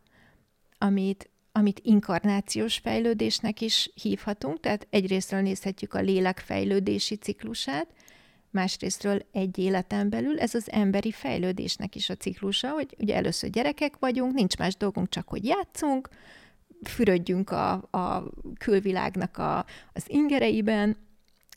amit, 0.78 1.30
amit 1.52 1.80
inkarnációs 1.84 2.78
fejlődésnek 2.78 3.62
is 3.62 3.92
hívhatunk, 4.02 4.60
tehát 4.60 4.88
egyrésztről 4.90 5.42
nézhetjük 5.42 5.94
a 5.94 6.02
lélek 6.02 6.40
fejlődési 6.40 7.16
ciklusát, 7.16 7.88
másrésztről 8.52 9.22
egy 9.32 9.58
életen 9.58 10.10
belül 10.10 10.40
ez 10.40 10.56
az 10.56 10.72
emberi 10.72 11.12
fejlődésnek 11.12 11.96
is 11.96 12.10
a 12.10 12.16
ciklusa, 12.16 12.70
hogy 12.70 12.96
ugye 13.00 13.16
először 13.16 13.50
gyerekek 13.50 13.94
vagyunk, 14.00 14.34
nincs 14.34 14.58
más 14.58 14.76
dolgunk, 14.76 15.10
csak 15.10 15.28
hogy 15.28 15.46
játszunk, 15.46 16.10
fürödjünk 16.84 17.52
a, 17.52 17.72
a 17.74 18.24
külvilágnak 18.58 19.38
a, 19.38 19.66
az 19.94 20.04
ingereiben, 20.08 20.98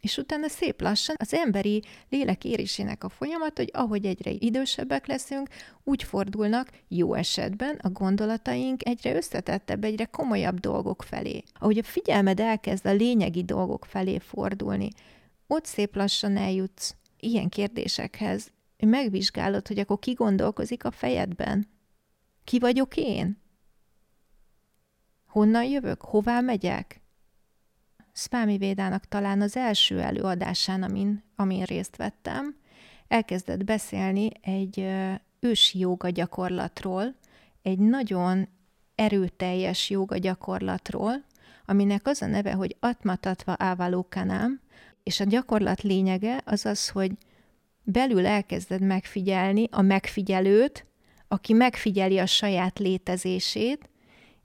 és 0.00 0.16
utána 0.16 0.48
szép 0.48 0.80
lassan 0.80 1.14
az 1.18 1.34
emberi 1.34 1.82
lélek 2.08 2.44
érésének 2.44 3.04
a 3.04 3.08
folyamat, 3.08 3.56
hogy 3.56 3.70
ahogy 3.72 4.06
egyre 4.06 4.30
idősebbek 4.30 5.06
leszünk, 5.06 5.48
úgy 5.84 6.02
fordulnak 6.02 6.68
jó 6.88 7.14
esetben 7.14 7.78
a 7.82 7.88
gondolataink 7.88 8.88
egyre 8.88 9.14
összetettebb, 9.14 9.84
egyre 9.84 10.04
komolyabb 10.04 10.60
dolgok 10.60 11.02
felé. 11.02 11.42
Ahogy 11.58 11.78
a 11.78 11.82
figyelmed 11.82 12.40
elkezd 12.40 12.86
a 12.86 12.92
lényegi 12.92 13.44
dolgok 13.44 13.84
felé 13.84 14.18
fordulni, 14.18 14.88
ott 15.50 15.64
szép 15.64 15.96
lassan 15.96 16.36
eljutsz 16.36 16.94
ilyen 17.20 17.48
kérdésekhez, 17.48 18.52
hogy 18.78 18.88
megvizsgálod, 18.88 19.68
hogy 19.68 19.78
akkor 19.78 19.98
ki 19.98 20.12
gondolkozik 20.12 20.84
a 20.84 20.90
fejedben. 20.90 21.68
Ki 22.44 22.58
vagyok 22.58 22.96
én? 22.96 23.38
Honnan 25.26 25.64
jövök? 25.64 26.02
Hová 26.02 26.40
megyek? 26.40 27.00
Szpámi 28.12 28.58
Védának 28.58 29.04
talán 29.04 29.40
az 29.40 29.56
első 29.56 30.00
előadásán, 30.00 30.82
amin, 30.82 31.22
amin 31.36 31.64
részt 31.64 31.96
vettem, 31.96 32.56
elkezdett 33.08 33.64
beszélni 33.64 34.30
egy 34.42 34.86
ősi 35.40 35.78
joga 35.78 36.08
gyakorlatról, 36.08 37.14
egy 37.62 37.78
nagyon 37.78 38.48
erőteljes 38.94 39.90
joga 39.90 40.16
gyakorlatról, 40.16 41.24
aminek 41.66 42.06
az 42.06 42.22
a 42.22 42.26
neve, 42.26 42.52
hogy 42.52 42.76
Atmatatva 42.80 43.54
Ávalókanám, 43.58 44.60
és 45.10 45.20
a 45.20 45.24
gyakorlat 45.24 45.82
lényege 45.82 46.40
az 46.44 46.66
az, 46.66 46.88
hogy 46.88 47.12
belül 47.82 48.26
elkezded 48.26 48.80
megfigyelni 48.80 49.68
a 49.70 49.82
megfigyelőt, 49.82 50.86
aki 51.28 51.52
megfigyeli 51.52 52.18
a 52.18 52.26
saját 52.26 52.78
létezését, 52.78 53.88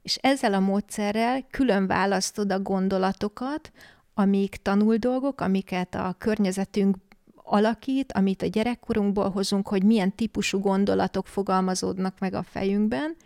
és 0.02 0.16
ezzel 0.16 0.54
a 0.54 0.60
módszerrel 0.60 1.46
külön 1.50 1.86
választod 1.86 2.52
a 2.52 2.60
gondolatokat, 2.60 3.72
amik 4.14 4.56
tanul 4.56 4.96
dolgok, 4.96 5.40
amiket 5.40 5.94
a 5.94 6.14
környezetünk 6.18 6.96
alakít, 7.34 8.12
amit 8.12 8.42
a 8.42 8.46
gyerekkorunkból 8.46 9.30
hozunk, 9.30 9.68
hogy 9.68 9.82
milyen 9.82 10.14
típusú 10.14 10.58
gondolatok 10.58 11.26
fogalmazódnak 11.26 12.18
meg 12.18 12.34
a 12.34 12.42
fejünkben, 12.42 13.16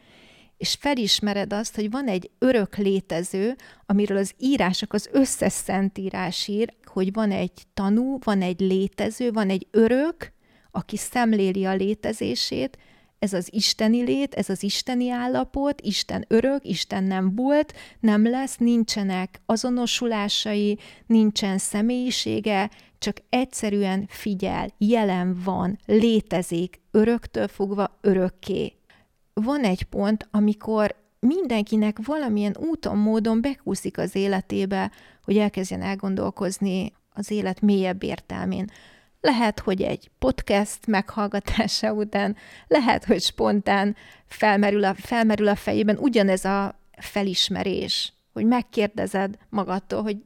és 0.60 0.76
felismered 0.80 1.52
azt, 1.52 1.74
hogy 1.74 1.90
van 1.90 2.06
egy 2.08 2.30
örök 2.38 2.76
létező, 2.76 3.56
amiről 3.86 4.16
az 4.16 4.32
írások, 4.38 4.92
az 4.92 5.08
összes 5.12 5.52
szentírás 5.52 6.48
ír, 6.48 6.74
hogy 6.92 7.12
van 7.12 7.30
egy 7.30 7.52
tanú, 7.74 8.18
van 8.24 8.42
egy 8.42 8.60
létező, 8.60 9.30
van 9.30 9.50
egy 9.50 9.66
örök, 9.70 10.32
aki 10.70 10.96
szemléli 10.96 11.64
a 11.64 11.74
létezését, 11.74 12.78
ez 13.20 13.32
az 13.32 13.48
isteni 13.52 14.02
lét, 14.02 14.34
ez 14.34 14.48
az 14.48 14.62
isteni 14.62 15.10
állapot, 15.10 15.80
Isten 15.80 16.24
örök, 16.28 16.64
Isten 16.64 17.04
nem 17.04 17.34
volt, 17.34 17.72
nem 18.00 18.30
lesz, 18.30 18.56
nincsenek 18.56 19.40
azonosulásai, 19.46 20.78
nincsen 21.06 21.58
személyisége, 21.58 22.70
csak 22.98 23.16
egyszerűen 23.28 24.06
figyel, 24.08 24.68
jelen 24.78 25.40
van, 25.44 25.78
létezik, 25.86 26.80
öröktől 26.90 27.48
fogva 27.48 27.98
örökké. 28.00 28.72
Van 29.32 29.64
egy 29.64 29.82
pont, 29.82 30.28
amikor 30.30 30.94
mindenkinek 31.20 31.98
valamilyen 32.04 32.56
úton, 32.58 32.98
módon 32.98 33.40
bekúszik 33.40 33.98
az 33.98 34.14
életébe, 34.14 34.90
hogy 35.24 35.38
elkezdjen 35.38 35.82
elgondolkozni 35.82 36.92
az 37.14 37.30
élet 37.30 37.60
mélyebb 37.60 38.02
értelmén. 38.02 38.70
Lehet, 39.20 39.60
hogy 39.60 39.82
egy 39.82 40.10
podcast 40.18 40.86
meghallgatása 40.86 41.92
után, 41.92 42.36
lehet, 42.66 43.04
hogy 43.04 43.22
spontán 43.22 43.96
felmerül 44.26 44.84
a, 44.84 44.94
felmerül 44.94 45.48
a 45.48 45.54
fejében 45.54 45.96
ugyanez 45.98 46.44
a 46.44 46.78
felismerés, 46.98 48.12
hogy 48.32 48.44
megkérdezed 48.44 49.38
magadtól, 49.48 50.02
hogy 50.02 50.16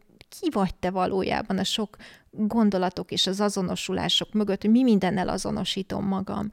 ki 0.40 0.50
vagy 0.50 0.74
te 0.74 0.90
valójában 0.90 1.58
a 1.58 1.64
sok 1.64 1.96
gondolatok 2.30 3.10
és 3.10 3.26
az 3.26 3.40
azonosulások 3.40 4.32
mögött, 4.32 4.60
hogy 4.62 4.70
mi 4.70 4.82
mindennel 4.82 5.28
azonosítom 5.28 6.06
magam. 6.06 6.52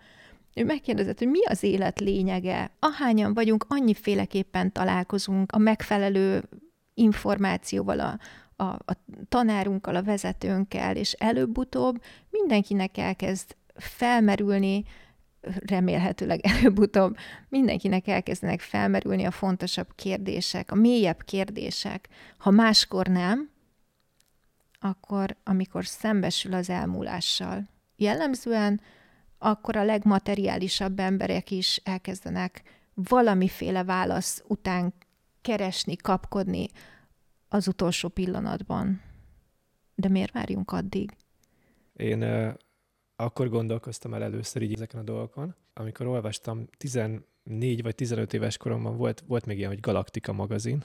Ő 0.53 0.65
megkérdezett, 0.65 1.17
hogy 1.17 1.27
mi 1.27 1.45
az 1.45 1.63
élet 1.63 1.99
lényege. 1.99 2.71
Ahányan 2.79 3.33
vagyunk, 3.33 3.65
annyiféleképpen 3.67 4.71
találkozunk 4.71 5.51
a 5.51 5.57
megfelelő 5.57 6.43
információval, 6.93 7.99
a, 7.99 8.19
a, 8.55 8.63
a 8.63 8.97
tanárunkkal, 9.29 9.95
a 9.95 10.03
vezetőnkkel, 10.03 10.95
és 10.95 11.11
előbb-utóbb 11.11 12.03
mindenkinek 12.29 12.97
elkezd 12.97 13.55
felmerülni, 13.75 14.83
remélhetőleg 15.65 16.39
előbb-utóbb 16.45 17.15
mindenkinek 17.49 18.07
elkezdenek 18.07 18.59
felmerülni 18.59 19.23
a 19.23 19.31
fontosabb 19.31 19.95
kérdések, 19.95 20.71
a 20.71 20.75
mélyebb 20.75 21.23
kérdések. 21.23 22.09
Ha 22.37 22.49
máskor 22.49 23.07
nem, 23.07 23.49
akkor 24.79 25.37
amikor 25.43 25.85
szembesül 25.85 26.53
az 26.53 26.69
elmúlással. 26.69 27.69
Jellemzően 27.95 28.81
akkor 29.43 29.75
a 29.75 29.83
legmateriálisabb 29.83 30.99
emberek 30.99 31.51
is 31.51 31.81
elkezdenek 31.83 32.61
valamiféle 32.93 33.83
válasz 33.83 34.43
után 34.47 34.93
keresni, 35.41 35.95
kapkodni 35.95 36.67
az 37.49 37.67
utolsó 37.67 38.07
pillanatban. 38.07 39.01
De 39.95 40.09
miért 40.09 40.31
várjunk 40.31 40.71
addig? 40.71 41.11
Én 41.93 42.53
akkor 43.15 43.49
gondolkoztam 43.49 44.13
el 44.13 44.23
először 44.23 44.61
így 44.61 44.73
ezeken 44.73 44.99
a 44.99 45.03
dolgokon, 45.03 45.55
amikor 45.73 46.05
olvastam 46.05 46.67
14 46.77 47.81
vagy 47.81 47.95
15 47.95 48.33
éves 48.33 48.57
koromban 48.57 48.97
volt, 48.97 49.23
volt 49.27 49.45
még 49.45 49.57
ilyen, 49.57 49.69
hogy 49.69 49.79
Galaktika 49.79 50.33
magazin, 50.33 50.83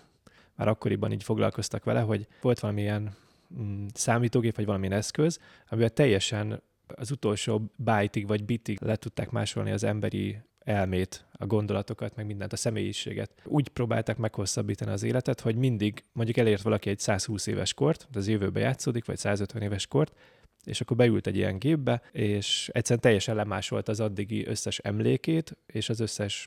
már 0.55 0.69
akkoriban 0.69 1.13
így 1.13 1.23
foglalkoztak 1.23 1.85
vele, 1.85 2.01
hogy 2.01 2.27
volt 2.41 2.61
valamilyen 2.61 3.15
mm, 3.61 3.87
számítógép, 3.95 4.57
vagy 4.57 4.67
valamilyen 4.67 4.97
eszköz, 4.97 5.41
amivel 5.69 5.91
teljesen 5.91 6.63
az 6.95 7.11
utolsó 7.11 7.73
bájtig 7.77 8.27
vagy 8.27 8.45
bitig 8.45 8.81
le 8.81 8.97
tudták 8.97 9.31
másolni 9.31 9.71
az 9.71 9.85
emberi 9.85 10.39
elmét, 10.59 11.27
a 11.33 11.47
gondolatokat, 11.47 12.17
meg 12.17 12.27
mindent, 12.27 12.53
a 12.53 12.57
személyiséget. 12.57 13.31
Úgy 13.45 13.69
próbálták 13.69 14.17
meghosszabbítani 14.17 14.91
az 14.91 15.03
életet, 15.03 15.41
hogy 15.41 15.57
mindig, 15.57 16.05
mondjuk 16.13 16.37
elért 16.37 16.63
valaki 16.63 16.91
egy 16.91 16.99
120 16.99 17.47
éves 17.47 17.75
kort, 17.75 18.07
de 18.11 18.19
az 18.19 18.29
jövőbe 18.29 18.61
játszódik, 18.61 19.05
vagy 19.05 19.17
150 19.17 19.63
éves 19.63 19.87
kort, 19.87 20.17
és 20.65 20.81
akkor 20.81 20.97
beült 20.97 21.27
egy 21.27 21.37
ilyen 21.37 21.59
gépbe, 21.59 22.03
és 22.13 22.71
egyszerűen 22.73 23.01
teljesen 23.01 23.35
lemásolt 23.35 23.89
az 23.89 24.01
addigi 24.01 24.47
összes 24.47 24.79
emlékét, 24.79 25.57
és 25.67 25.89
az 25.89 26.01
összes 26.01 26.47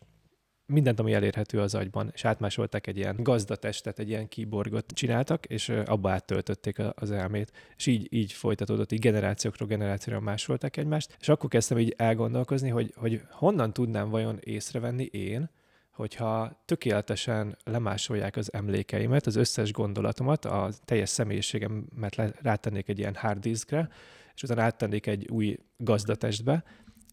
mindent, 0.70 1.00
ami 1.00 1.14
elérhető 1.14 1.60
az 1.60 1.76
agyban, 1.76 2.10
és 2.14 2.26
átmásolták 2.26 2.88
egy 2.88 2.98
ilyen 2.98 3.16
gazdatestet, 3.20 4.00
egy 4.00 4.10
ilyen 4.10 4.28
kiborgot 4.28 4.92
csináltak, 4.92 5.46
és 5.46 5.70
abba 5.70 6.12
áttöltötték 6.12 6.82
az 6.96 7.12
elmét. 7.12 7.52
És 7.78 7.86
így, 7.86 8.08
így 8.14 8.32
folytatódott, 8.32 8.92
így 8.92 9.00
generációkról 9.00 9.68
generációra 9.68 10.20
másolták 10.20 10.78
egymást. 10.78 11.18
És 11.20 11.30
akkor 11.30 11.50
kezdtem 11.50 11.80
így 11.80 11.94
elgondolkozni, 11.98 12.70
hogy, 12.70 12.94
hogy 12.96 13.22
honnan 13.32 13.74
tudnám 13.74 14.10
vajon 14.10 14.38
észrevenni 14.44 15.04
én, 15.04 15.50
hogyha 15.92 16.62
tökéletesen 16.66 17.58
lemásolják 17.64 18.36
az 18.36 18.54
emlékeimet, 18.54 19.26
az 19.26 19.36
összes 19.36 19.72
gondolatomat, 19.72 20.46
a 20.46 20.70
teljes 20.86 21.10
személyiségemet 21.10 22.16
rátennék 22.42 22.88
egy 22.88 23.00
ilyen 23.00 23.16
hard 23.16 23.40
diskre, 23.40 23.90
és 24.36 24.44
utána 24.44 24.62
áttennék 24.62 25.08
egy 25.08 25.28
új 25.30 25.58
gazdatestbe, 25.78 26.64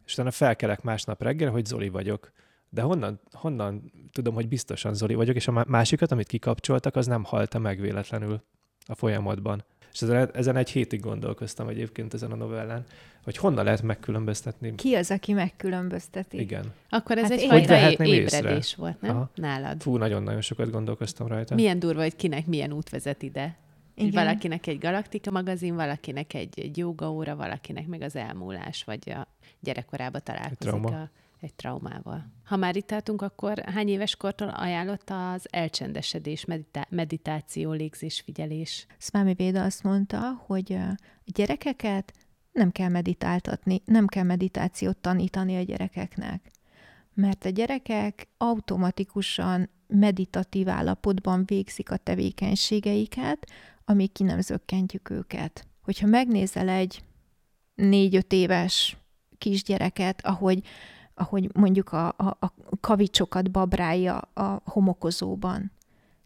és 0.05 0.13
utána 0.13 0.31
felkelek 0.31 0.83
másnap 0.83 1.23
reggel, 1.23 1.51
hogy 1.51 1.65
Zoli 1.65 1.89
vagyok 1.89 2.33
de 2.77 2.83
honnan, 2.83 3.21
honnan 3.33 3.93
tudom, 4.13 4.35
hogy 4.35 4.49
biztosan 4.49 4.95
Zoli 4.95 5.15
vagyok, 5.15 5.37
és 5.37 5.49
a 5.49 5.65
másikat, 5.69 6.13
amit 6.13 6.27
kikapcsoltak, 6.27 6.97
az 6.97 7.07
nem 7.07 7.25
halta 7.25 7.59
meg 7.59 7.81
véletlenül 7.81 8.43
a 8.87 8.95
folyamatban. 8.95 9.65
És 9.93 10.03
ezen, 10.03 10.31
ezen 10.33 10.57
egy 10.57 10.71
hétig 10.71 11.01
gondolkoztam 11.01 11.69
egyébként 11.69 12.15
ezen 12.15 12.33
a 12.33 12.35
novellán, 12.35 12.85
hogy 13.25 13.37
honnan 13.37 13.65
lehet 13.65 13.83
megkülönböztetni. 13.83 14.75
Ki 14.75 14.95
az, 14.95 15.11
aki 15.11 15.33
megkülönbözteti? 15.33 16.41
Igen. 16.41 16.73
Akkor 16.89 17.19
ez 17.19 17.31
hát 17.31 17.39
egyfajta 17.39 18.05
ébredés 18.05 18.57
észre? 18.57 18.83
volt, 18.83 19.01
nem? 19.01 19.17
Aha. 19.17 19.31
Nálad. 19.35 19.83
Fú, 19.83 19.97
nagyon-nagyon 19.97 20.41
sokat 20.41 20.71
gondolkoztam 20.71 21.27
rajta. 21.27 21.55
Milyen 21.55 21.79
durva, 21.79 22.03
hogy 22.03 22.17
kinek 22.17 22.47
milyen 22.47 22.73
út 22.73 22.91
vezet 22.91 23.23
ide. 23.23 23.57
Igen. 23.95 24.11
Valakinek 24.11 24.67
egy 24.67 24.79
Galaktika 24.79 25.31
magazin, 25.31 25.75
valakinek 25.75 26.35
egy, 26.35 26.61
egy 26.61 26.83
óra, 26.83 27.37
valakinek 27.37 27.87
meg 27.87 28.03
az 28.03 28.17
elmúlás, 28.17 28.85
vagy 28.85 29.11
a 29.11 29.29
gyerekkorába 29.61 30.19
találkozik 30.19 30.85
a 30.85 31.11
egy 31.47 31.55
traumával. 31.55 32.33
Ha 32.45 32.57
már 32.57 32.77
itt 32.77 32.93
álltunk, 32.93 33.23
akkor 33.23 33.59
hány 33.59 33.89
éves 33.89 34.17
kortól 34.17 34.49
ajánlott 34.49 35.11
az 35.11 35.47
elcsendesedés, 35.51 36.45
meditá- 36.45 36.91
meditáció, 36.91 37.73
légzés, 37.73 38.21
figyelés? 38.21 38.87
Szvámi 38.99 39.35
Véda 39.35 39.65
azt 39.65 39.83
mondta, 39.83 40.43
hogy 40.47 40.73
a 40.73 40.97
gyerekeket 41.25 42.13
nem 42.53 42.71
kell 42.71 42.89
meditáltatni, 42.89 43.83
nem 43.85 44.07
kell 44.07 44.25
meditációt 44.25 44.97
tanítani 44.97 45.57
a 45.57 45.63
gyerekeknek. 45.63 46.51
Mert 47.15 47.45
a 47.45 47.49
gyerekek 47.49 48.29
automatikusan 48.37 49.69
meditatív 49.87 50.69
állapotban 50.69 51.43
végzik 51.47 51.91
a 51.91 51.97
tevékenységeiket, 51.97 53.51
amíg 53.85 54.13
ki 54.13 54.23
nem 54.23 54.41
zökkentjük 54.41 55.11
őket. 55.11 55.67
Hogyha 55.83 56.07
megnézel 56.07 56.69
egy 56.69 57.03
négy-öt 57.75 58.33
éves 58.33 58.97
kisgyereket, 59.39 60.27
ahogy 60.27 60.63
ahogy 61.17 61.51
mondjuk 61.55 61.93
a, 61.93 62.09
a, 62.09 62.37
a 62.41 62.53
kavicsokat 62.81 63.51
babrálja 63.51 64.19
a 64.19 64.63
homokozóban. 64.65 65.73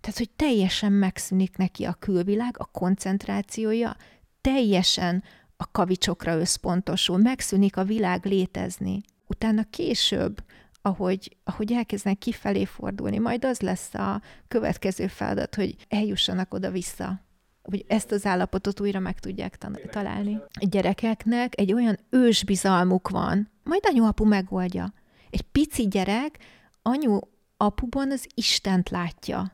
Tehát, 0.00 0.18
hogy 0.18 0.30
teljesen 0.30 0.92
megszűnik 0.92 1.56
neki 1.56 1.84
a 1.84 1.92
külvilág, 1.98 2.54
a 2.58 2.64
koncentrációja, 2.64 3.96
teljesen 4.40 5.22
a 5.56 5.70
kavicsokra 5.70 6.36
összpontosul, 6.36 7.18
megszűnik 7.18 7.76
a 7.76 7.84
világ 7.84 8.24
létezni. 8.24 9.00
Utána 9.26 9.64
később, 9.70 10.44
ahogy, 10.82 11.36
ahogy 11.44 11.72
elkezdenek 11.72 12.18
kifelé 12.18 12.64
fordulni, 12.64 13.18
majd 13.18 13.44
az 13.44 13.60
lesz 13.60 13.94
a 13.94 14.22
következő 14.48 15.06
feladat, 15.06 15.54
hogy 15.54 15.76
eljussanak 15.88 16.54
oda-vissza 16.54 17.20
hogy 17.62 17.84
ezt 17.88 18.12
az 18.12 18.26
állapotot 18.26 18.80
újra 18.80 18.98
meg 18.98 19.18
tudják 19.18 19.58
találni. 19.90 20.34
A 20.60 20.66
gyerekeknek 20.70 21.60
egy 21.60 21.72
olyan 21.72 21.98
ősbizalmuk 22.10 23.08
van, 23.08 23.50
majd 23.62 23.80
anyu-apu 23.84 24.24
megoldja. 24.24 24.92
Egy 25.30 25.42
pici 25.42 25.88
gyerek 25.88 26.38
anyu-apuban 26.82 28.10
az 28.10 28.26
Istent 28.34 28.90
látja. 28.90 29.52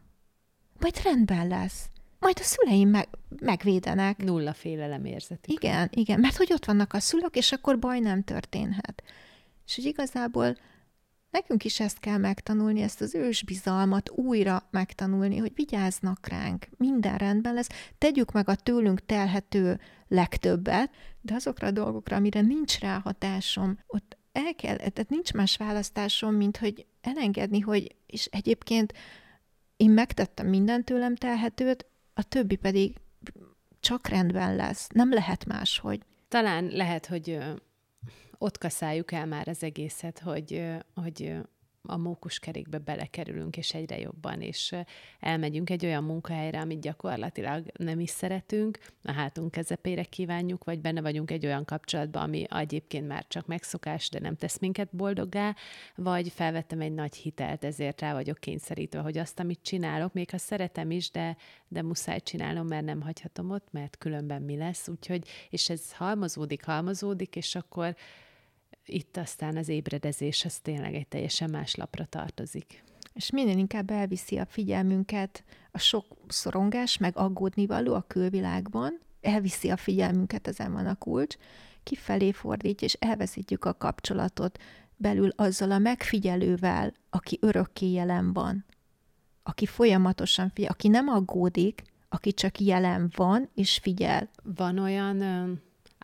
Majd 0.81 1.03
rendben 1.05 1.49
lesz. 1.49 1.88
Majd 2.19 2.38
a 2.40 2.42
szüleim 2.42 2.88
meg, 2.88 3.09
megvédenek. 3.40 4.25
Nulla 4.25 4.53
félelem 4.53 5.05
érzeti. 5.05 5.53
Igen, 5.53 5.88
igen, 5.92 6.21
mert 6.21 6.37
hogy 6.37 6.53
ott 6.53 6.64
vannak 6.64 6.92
a 6.92 7.01
szülők, 7.01 7.37
és 7.37 7.53
akkor 7.53 7.79
baj 7.79 7.99
nem 7.99 8.23
történhet. 8.23 9.03
És 9.66 9.75
hogy 9.75 9.85
igazából 9.85 10.57
Nekünk 11.37 11.64
is 11.64 11.81
ezt 11.81 11.99
kell 11.99 12.16
megtanulni, 12.16 12.83
ezt 12.83 13.01
az 13.01 13.14
ősbizalmat 13.14 14.11
újra 14.11 14.68
megtanulni, 14.70 15.37
hogy 15.37 15.53
vigyáznak 15.55 16.29
ránk, 16.29 16.66
minden 16.77 17.16
rendben 17.16 17.55
lesz, 17.55 17.68
tegyük 17.99 18.33
meg 18.33 18.49
a 18.49 18.55
tőlünk 18.55 19.07
telhető 19.07 19.81
legtöbbet, 20.09 20.90
de 21.20 21.35
azokra 21.35 21.66
a 21.66 21.70
dolgokra, 21.70 22.16
amire 22.16 22.40
nincs 22.40 22.79
ráhatásom, 22.79 23.79
ott 23.87 24.16
el 24.33 24.55
kell, 24.55 24.77
tehát 24.77 25.09
nincs 25.09 25.33
más 25.33 25.57
választásom, 25.57 26.35
mint 26.35 26.57
hogy 26.57 26.87
elengedni, 27.01 27.61
hogy, 27.61 27.94
és 28.07 28.25
egyébként 28.25 28.92
én 29.77 29.90
megtettem 29.90 30.46
minden 30.46 30.85
tőlem 30.85 31.16
telhetőt, 31.16 31.87
a 32.14 32.22
többi 32.22 32.57
pedig 32.57 32.96
csak 33.81 34.09
rendben 34.09 34.57
lesz. 34.57 34.88
Nem 34.88 35.12
lehet 35.12 35.44
máshogy. 35.44 36.01
Talán 36.29 36.66
lehet, 36.66 37.07
hogy 37.07 37.38
ott 38.38 38.59
kaszáljuk 38.59 39.12
el 39.12 39.27
már 39.27 39.49
az 39.49 39.62
egészet, 39.62 40.18
hogy, 40.18 40.62
hogy 40.94 41.37
a 41.87 41.96
mókuskerékbe 41.96 42.79
belekerülünk, 42.79 43.57
és 43.57 43.75
egyre 43.75 43.99
jobban, 43.99 44.40
és 44.40 44.75
elmegyünk 45.20 45.70
egy 45.70 45.85
olyan 45.85 46.05
munkahelyre, 46.05 46.61
amit 46.61 46.81
gyakorlatilag 46.81 47.64
nem 47.79 48.01
is 48.01 48.11
szeretünk, 48.11 48.79
a 49.03 49.12
hátunk 49.12 49.51
kezepére 49.51 50.03
kívánjuk, 50.03 50.64
vagy 50.64 50.81
benne 50.81 51.01
vagyunk 51.01 51.31
egy 51.31 51.46
olyan 51.46 51.64
kapcsolatban, 51.64 52.22
ami 52.22 52.46
egyébként 52.51 53.07
már 53.07 53.27
csak 53.29 53.46
megszokás, 53.46 54.09
de 54.09 54.18
nem 54.18 54.37
tesz 54.37 54.59
minket 54.59 54.96
boldoggá, 54.96 55.57
vagy 55.94 56.29
felvettem 56.29 56.81
egy 56.81 56.94
nagy 56.94 57.16
hitelt, 57.16 57.64
ezért 57.64 58.01
rá 58.01 58.12
vagyok 58.12 58.38
kényszerítve, 58.38 59.01
hogy 59.01 59.18
azt, 59.18 59.40
amit 59.40 59.62
csinálok, 59.62 60.12
még 60.12 60.31
ha 60.31 60.38
szeretem 60.38 60.90
is, 60.90 61.11
de, 61.11 61.37
de 61.68 61.83
muszáj 61.83 62.20
csinálnom, 62.20 62.66
mert 62.66 62.85
nem 62.85 63.01
hagyhatom 63.01 63.51
ott, 63.51 63.68
mert 63.70 63.99
különben 63.99 64.42
mi 64.42 64.57
lesz, 64.57 64.88
úgyhogy, 64.88 65.29
és 65.51 65.68
ez 65.70 65.92
halmozódik, 65.92 66.64
halmozódik, 66.64 67.37
és 67.37 67.55
akkor 67.55 67.96
itt 68.87 69.16
aztán 69.16 69.57
az 69.57 69.68
ébredezés 69.68 70.44
az 70.44 70.59
tényleg 70.59 70.94
egy 70.94 71.09
teljesen 71.09 71.51
más 71.51 71.75
lapra 71.75 72.05
tartozik. 72.05 72.85
És 73.12 73.31
minél 73.31 73.59
inkább 73.59 73.90
elviszi 73.90 74.38
a 74.38 74.46
figyelmünket 74.46 75.44
a 75.70 75.79
sok 75.79 76.07
szorongás, 76.29 76.99
meg 76.99 77.16
aggódnivaló 77.16 77.94
a 77.94 78.05
külvilágban, 78.07 78.99
elviszi 79.20 79.70
a 79.70 79.77
figyelmünket, 79.77 80.49
ezen 80.49 80.72
van 80.72 80.87
a 80.87 80.94
kulcs, 80.94 81.37
kifelé 81.83 82.33
fordítja, 82.33 82.87
és 82.87 82.92
elveszítjük 82.92 83.64
a 83.64 83.75
kapcsolatot 83.75 84.59
belül 84.96 85.31
azzal 85.37 85.70
a 85.70 85.79
megfigyelővel, 85.79 86.92
aki 87.11 87.38
örökké 87.40 87.90
jelen 87.90 88.33
van, 88.33 88.64
aki 89.42 89.66
folyamatosan 89.66 90.51
figyel, 90.55 90.70
aki 90.70 90.88
nem 90.88 91.09
aggódik, 91.09 91.83
aki 92.09 92.33
csak 92.33 92.61
jelen 92.61 93.12
van 93.16 93.49
és 93.55 93.79
figyel. 93.83 94.31
Van 94.42 94.79
olyan 94.79 95.22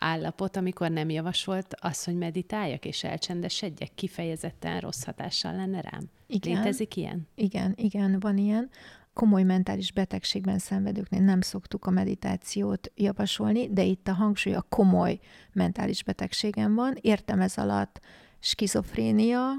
állapot, 0.02 0.56
amikor 0.56 0.90
nem 0.90 1.10
javasolt 1.10 1.74
az, 1.80 2.04
hogy 2.04 2.16
meditáljak 2.16 2.84
és 2.84 3.04
elcsendesedjek, 3.04 3.94
kifejezetten 3.94 4.80
rossz 4.80 5.04
hatással 5.04 5.56
lenne 5.56 5.80
rám? 5.80 6.02
Igen. 6.26 6.56
Létezik 6.56 6.96
ilyen? 6.96 7.28
Igen, 7.34 7.74
igen, 7.76 8.20
van 8.20 8.38
ilyen 8.38 8.70
komoly 9.12 9.42
mentális 9.42 9.92
betegségben 9.92 10.58
szenvedőknél 10.58 11.20
nem 11.20 11.40
szoktuk 11.40 11.86
a 11.86 11.90
meditációt 11.90 12.92
javasolni, 12.94 13.72
de 13.72 13.82
itt 13.82 14.08
a 14.08 14.12
hangsúly 14.12 14.54
a 14.54 14.66
komoly 14.68 15.18
mentális 15.52 16.04
betegségen 16.04 16.74
van. 16.74 16.96
Értem 17.00 17.40
ez 17.40 17.58
alatt 17.58 18.00
skizofrénia, 18.38 19.50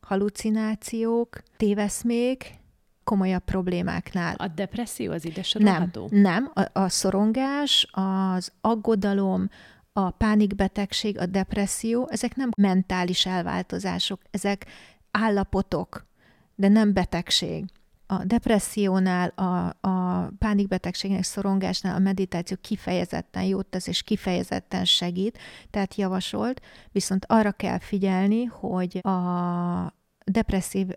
halucinációk, 0.00 1.42
téveszmék, 1.56 2.56
komolyabb 3.04 3.44
problémáknál. 3.44 4.34
A 4.38 4.48
depresszió 4.48 5.12
az 5.12 5.24
ide 5.24 5.42
sorolható? 5.42 6.08
Nem, 6.10 6.20
nem. 6.22 6.50
A, 6.54 6.80
a 6.80 6.88
szorongás, 6.88 7.88
az 7.90 8.52
aggodalom, 8.60 9.48
a 9.98 10.10
pánikbetegség, 10.10 11.18
a 11.18 11.26
depresszió, 11.26 12.08
ezek 12.10 12.36
nem 12.36 12.50
mentális 12.56 13.26
elváltozások, 13.26 14.20
ezek 14.30 14.66
állapotok, 15.10 16.06
de 16.54 16.68
nem 16.68 16.92
betegség 16.92 17.64
a 18.06 18.24
depressziónál, 18.24 19.28
a, 19.28 19.88
a 19.88 20.28
pánikbetegségnek, 20.38 21.22
szorongásnál 21.22 21.94
a 21.94 21.98
meditáció 21.98 22.56
kifejezetten 22.60 23.42
jót 23.42 23.66
tesz, 23.66 23.86
és 23.86 24.02
kifejezetten 24.02 24.84
segít, 24.84 25.38
tehát 25.70 25.94
javasolt, 25.94 26.60
viszont 26.92 27.24
arra 27.28 27.52
kell 27.52 27.78
figyelni, 27.78 28.44
hogy 28.44 28.98
a 28.98 29.94
depresszív 30.24 30.88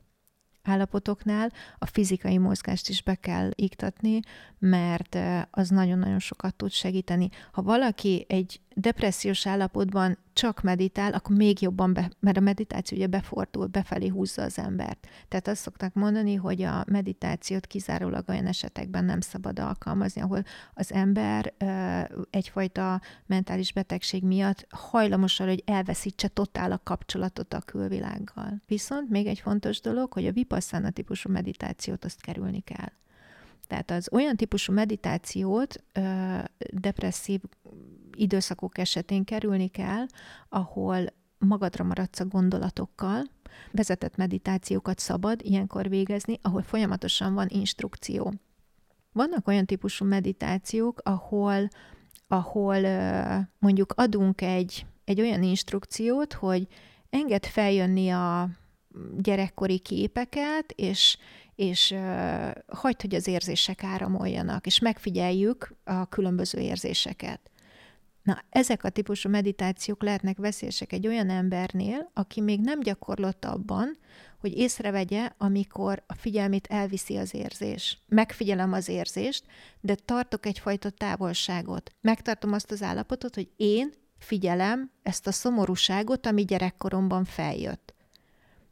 állapotoknál 0.64 1.52
a 1.78 1.86
fizikai 1.86 2.38
mozgást 2.38 2.90
is 2.90 3.04
be 3.04 3.16
kell 3.16 3.50
iktatni, 3.56 4.20
mert 4.60 5.18
az 5.52 5.70
nagyon-nagyon 5.70 6.20
sokat 6.20 6.56
tud 6.56 6.72
segíteni. 6.72 7.30
Ha 7.52 7.62
valaki 7.62 8.26
egy 8.30 8.62
depressziós 8.76 9.48
állapotban 9.48 10.18
csak 10.34 10.62
meditál, 10.62 11.14
akkor 11.14 11.36
még 11.36 11.62
jobban, 11.62 11.94
be, 11.94 12.12
mert 12.20 12.38
a 12.38 12.42
meditáció 12.42 12.98
ugye 12.98 13.08
befordul, 13.08 13.68
befelé 13.68 14.08
húzza 14.08 14.42
az 14.42 14.58
embert. 14.58 15.08
Tehát 15.28 15.48
azt 15.48 15.62
szokták 15.62 15.94
mondani, 15.94 16.36
hogy 16.36 16.62
a 16.62 16.84
meditációt 16.88 17.68
kizárólag 17.68 18.24
olyan 18.30 18.46
esetekben 18.46 19.06
nem 19.06 19.22
szabad 19.22 19.60
alkalmazni, 19.60 20.22
ahol 20.22 20.44
az 20.74 20.94
ember 20.94 21.54
egyfajta 22.30 23.02
mentális 23.26 23.74
betegség 23.74 24.24
miatt 24.24 24.68
hajlamos 24.70 25.40
arra, 25.40 25.50
hogy 25.50 25.64
elveszítse 25.66 26.28
totál 26.28 26.72
a 26.72 26.82
kapcsolatot 26.84 27.54
a 27.54 27.62
külvilággal. 27.62 28.62
Viszont 28.68 29.10
még 29.10 29.28
egy 29.28 29.40
fontos 29.40 29.82
dolog, 29.82 30.14
hogy 30.14 30.26
a 30.28 30.32
vipasszana 30.32 30.90
típusú 30.90 31.32
meditációt 31.32 32.06
azt 32.06 32.22
kerülni 32.22 32.60
kell. 32.60 32.92
Tehát 33.72 33.92
az 33.92 34.10
olyan 34.12 34.36
típusú 34.36 34.74
meditációt 34.74 35.84
depresszív 36.70 37.42
időszakok 38.18 38.78
esetén 38.78 39.24
kerülni 39.24 39.68
kell, 39.68 40.06
ahol 40.50 41.06
magadra 41.38 41.84
maradsz 41.84 42.20
a 42.20 42.26
gondolatokkal, 42.26 43.24
vezetett 43.72 44.16
meditációkat 44.16 45.00
szabad 45.00 45.40
ilyenkor 45.44 45.90
végezni, 45.90 46.40
ahol 46.42 46.62
folyamatosan 46.62 47.34
van 47.34 47.48
instrukció. 47.50 48.34
Vannak 49.12 49.48
olyan 49.48 49.66
típusú 49.66 50.06
meditációk, 50.06 51.00
ahol, 51.04 51.68
ahol 52.28 52.78
mondjuk 53.60 53.94
adunk 53.96 54.42
egy, 54.42 54.86
egy 55.04 55.22
olyan 55.22 55.44
instrukciót, 55.44 56.34
hogy 56.34 56.68
enged 57.10 57.46
feljönni 57.46 58.10
a 58.10 58.50
gyerekkori 59.18 59.80
képeket, 59.80 60.72
és, 60.76 61.18
és 61.56 61.96
hagyd, 62.68 63.02
hogy 63.02 63.16
az 63.16 63.28
érzések 63.28 63.84
áramoljanak, 63.84 64.66
és 64.66 64.80
megfigyeljük 64.80 65.76
a 65.84 66.06
különböző 66.06 66.60
érzéseket. 66.60 67.52
Na, 68.24 68.44
ezek 68.50 68.84
a 68.84 68.90
típusú 68.90 69.30
meditációk 69.30 70.04
lehetnek 70.04 70.38
veszélyesek 70.38 70.94
egy 70.94 71.08
olyan 71.08 71.30
embernél, 71.30 72.12
aki 72.14 72.42
még 72.42 72.60
nem 72.60 72.80
gyakorlott 72.80 73.46
abban, 73.46 73.98
hogy 74.40 74.58
észrevegye, 74.58 75.30
amikor 75.38 76.04
a 76.08 76.14
figyelmét 76.14 76.68
elviszi 76.68 77.18
az 77.18 77.34
érzés. 77.34 77.98
Megfigyelem 78.08 78.74
az 78.74 78.90
érzést, 78.90 79.46
de 79.80 79.96
tartok 79.96 80.46
egyfajta 80.46 80.90
távolságot. 80.90 81.92
Megtartom 82.02 82.54
azt 82.54 82.72
az 82.72 82.82
állapotot, 82.82 83.36
hogy 83.36 83.50
én 83.56 83.94
figyelem 84.18 84.92
ezt 85.04 85.28
a 85.28 85.32
szomorúságot, 85.32 86.26
ami 86.26 86.46
gyerekkoromban 86.46 87.24
feljött 87.24 87.94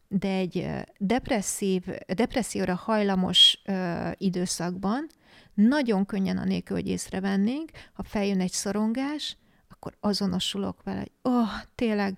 de 0.10 0.30
egy 0.30 0.68
depresszív, 0.98 1.84
depresszióra 2.08 2.76
hajlamos 2.76 3.62
ö, 3.66 4.10
időszakban 4.18 5.08
nagyon 5.54 6.06
könnyen 6.06 6.38
anélkül, 6.38 6.76
hogy 6.76 6.88
észrevennénk, 6.88 7.70
ha 7.94 8.04
feljön 8.04 8.40
egy 8.40 8.52
szorongás, 8.52 9.38
akkor 9.70 9.98
azonosulok 10.00 10.84
vele, 10.84 11.00
hogy 11.00 11.12
oh, 11.22 11.50
tényleg, 11.76 12.18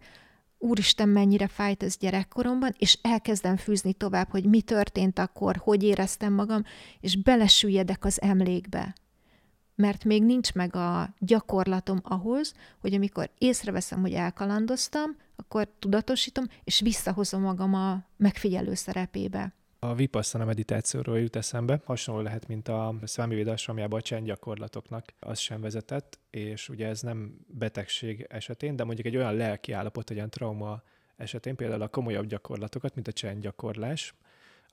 úristen, 0.57 1.09
mennyire 1.09 1.47
fájt 1.47 1.83
ez 1.83 1.97
gyerekkoromban, 1.97 2.75
és 2.77 2.99
elkezdem 3.01 3.57
fűzni 3.57 3.93
tovább, 3.93 4.29
hogy 4.29 4.45
mi 4.45 4.61
történt 4.61 5.19
akkor, 5.19 5.55
hogy 5.55 5.83
éreztem 5.83 6.33
magam, 6.33 6.63
és 6.99 7.21
belesüljedek 7.21 8.05
az 8.05 8.21
emlékbe. 8.21 8.95
Mert 9.75 10.03
még 10.03 10.23
nincs 10.23 10.53
meg 10.53 10.75
a 10.75 11.13
gyakorlatom 11.19 11.99
ahhoz, 12.03 12.53
hogy 12.79 12.93
amikor 12.93 13.29
észreveszem, 13.37 14.01
hogy 14.01 14.13
elkalandoztam, 14.13 15.15
akkor 15.41 15.67
tudatosítom, 15.79 16.45
és 16.63 16.79
visszahozom 16.79 17.41
magam 17.41 17.73
a 17.73 18.03
megfigyelő 18.17 18.73
szerepébe. 18.73 19.53
A 19.79 19.95
vipasszana 19.95 20.45
meditációról 20.45 21.19
jut 21.19 21.35
eszembe, 21.35 21.81
hasonló 21.85 22.21
lehet, 22.21 22.47
mint 22.47 22.67
a 22.67 22.95
Swami 23.05 23.35
Védasramjában 23.35 23.99
a 23.99 24.01
csendgyakorlatoknak, 24.01 25.13
az 25.19 25.39
sem 25.39 25.61
vezetett, 25.61 26.19
és 26.29 26.69
ugye 26.69 26.87
ez 26.87 27.01
nem 27.01 27.45
betegség 27.47 28.25
esetén, 28.29 28.75
de 28.75 28.83
mondjuk 28.83 29.07
egy 29.07 29.15
olyan 29.15 29.35
lelki 29.35 29.71
állapot, 29.71 30.09
egy 30.09 30.17
olyan 30.17 30.29
trauma 30.29 30.81
esetén, 31.15 31.55
például 31.55 31.81
a 31.81 31.87
komolyabb 31.87 32.25
gyakorlatokat, 32.25 32.95
mint 32.95 33.07
a 33.07 33.11
csendgyakorlás, 33.11 34.13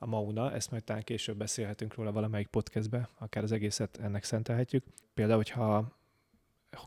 a 0.01 0.05
Mauna, 0.05 0.51
ezt 0.51 0.71
majd 0.71 0.83
talán 0.83 1.03
később 1.03 1.37
beszélhetünk 1.37 1.93
róla 1.95 2.11
valamelyik 2.11 2.47
podcastbe, 2.47 3.09
akár 3.17 3.43
az 3.43 3.51
egészet 3.51 3.97
ennek 3.97 4.23
szentelhetjük. 4.23 4.83
Például, 5.13 5.37
hogyha 5.37 5.97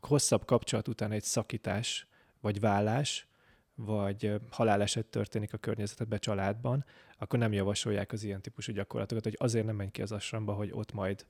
hosszabb 0.00 0.44
kapcsolat 0.44 0.88
után 0.88 1.12
egy 1.12 1.22
szakítás, 1.22 2.06
vagy 2.40 2.60
vállás, 2.60 3.26
vagy 3.74 4.40
haláleset 4.50 5.06
történik 5.06 5.52
a 5.52 5.58
környezetedben, 5.58 6.18
családban, 6.18 6.85
akkor 7.18 7.38
nem 7.38 7.52
javasolják 7.52 8.12
az 8.12 8.22
ilyen 8.22 8.40
típusú 8.40 8.72
gyakorlatokat, 8.72 9.24
hogy 9.24 9.37
azért 9.38 9.66
nem 9.66 9.76
menj 9.76 9.90
ki 9.90 10.02
az 10.02 10.12
asramba, 10.12 10.52
hogy 10.52 10.70
ott 10.72 10.92
majd 10.92 11.26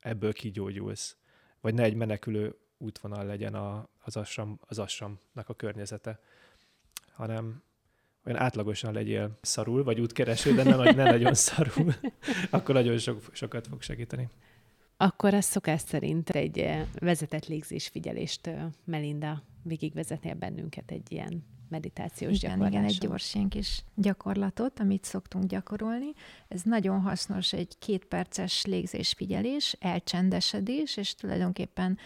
ebből 0.00 0.32
kigyógyulsz. 0.32 1.16
Vagy 1.60 1.74
ne 1.74 1.82
egy 1.82 1.94
menekülő 1.94 2.56
útvonal 2.78 3.24
legyen 3.24 3.54
a, 3.54 3.88
az, 3.98 4.16
asram, 4.16 4.58
az 4.60 4.78
asramnak 4.78 5.48
a 5.48 5.54
környezete, 5.54 6.20
hanem 7.12 7.62
olyan 8.24 8.40
átlagosan 8.40 8.92
legyél 8.92 9.38
szarul, 9.40 9.84
vagy 9.84 10.00
útkereső, 10.00 10.54
de 10.54 10.62
ne, 10.62 10.76
ne 10.76 11.04
nagyon 11.04 11.34
szarul, 11.48 11.92
akkor 12.50 12.74
nagyon 12.74 12.98
sok, 12.98 13.28
sokat 13.32 13.66
fog 13.66 13.82
segíteni. 13.82 14.28
Akkor 14.96 15.34
ez 15.34 15.44
szokás 15.44 15.80
szerint 15.80 16.30
egy 16.30 16.70
vezetett 16.98 17.46
légzésfigyelést 17.46 18.46
eh, 18.46 18.64
Melinda 18.84 19.42
végigvezetnél 19.68 20.34
bennünket 20.34 20.90
egy 20.90 21.12
ilyen 21.12 21.44
meditációs 21.68 22.36
igen, 22.36 22.50
gyakorláson. 22.50 22.72
Igen, 22.72 22.84
egy 22.84 22.98
gyors 23.08 23.34
ilyen 23.34 23.48
kis 23.48 23.84
gyakorlatot, 23.94 24.80
amit 24.80 25.04
szoktunk 25.04 25.44
gyakorolni. 25.44 26.12
Ez 26.48 26.62
nagyon 26.62 27.00
hasznos, 27.00 27.52
egy 27.52 27.78
két 27.78 28.04
perces 28.04 28.64
légzésfigyelés, 28.64 29.76
elcsendesedés, 29.80 30.96
és 30.96 31.14
tulajdonképpen 31.14 31.98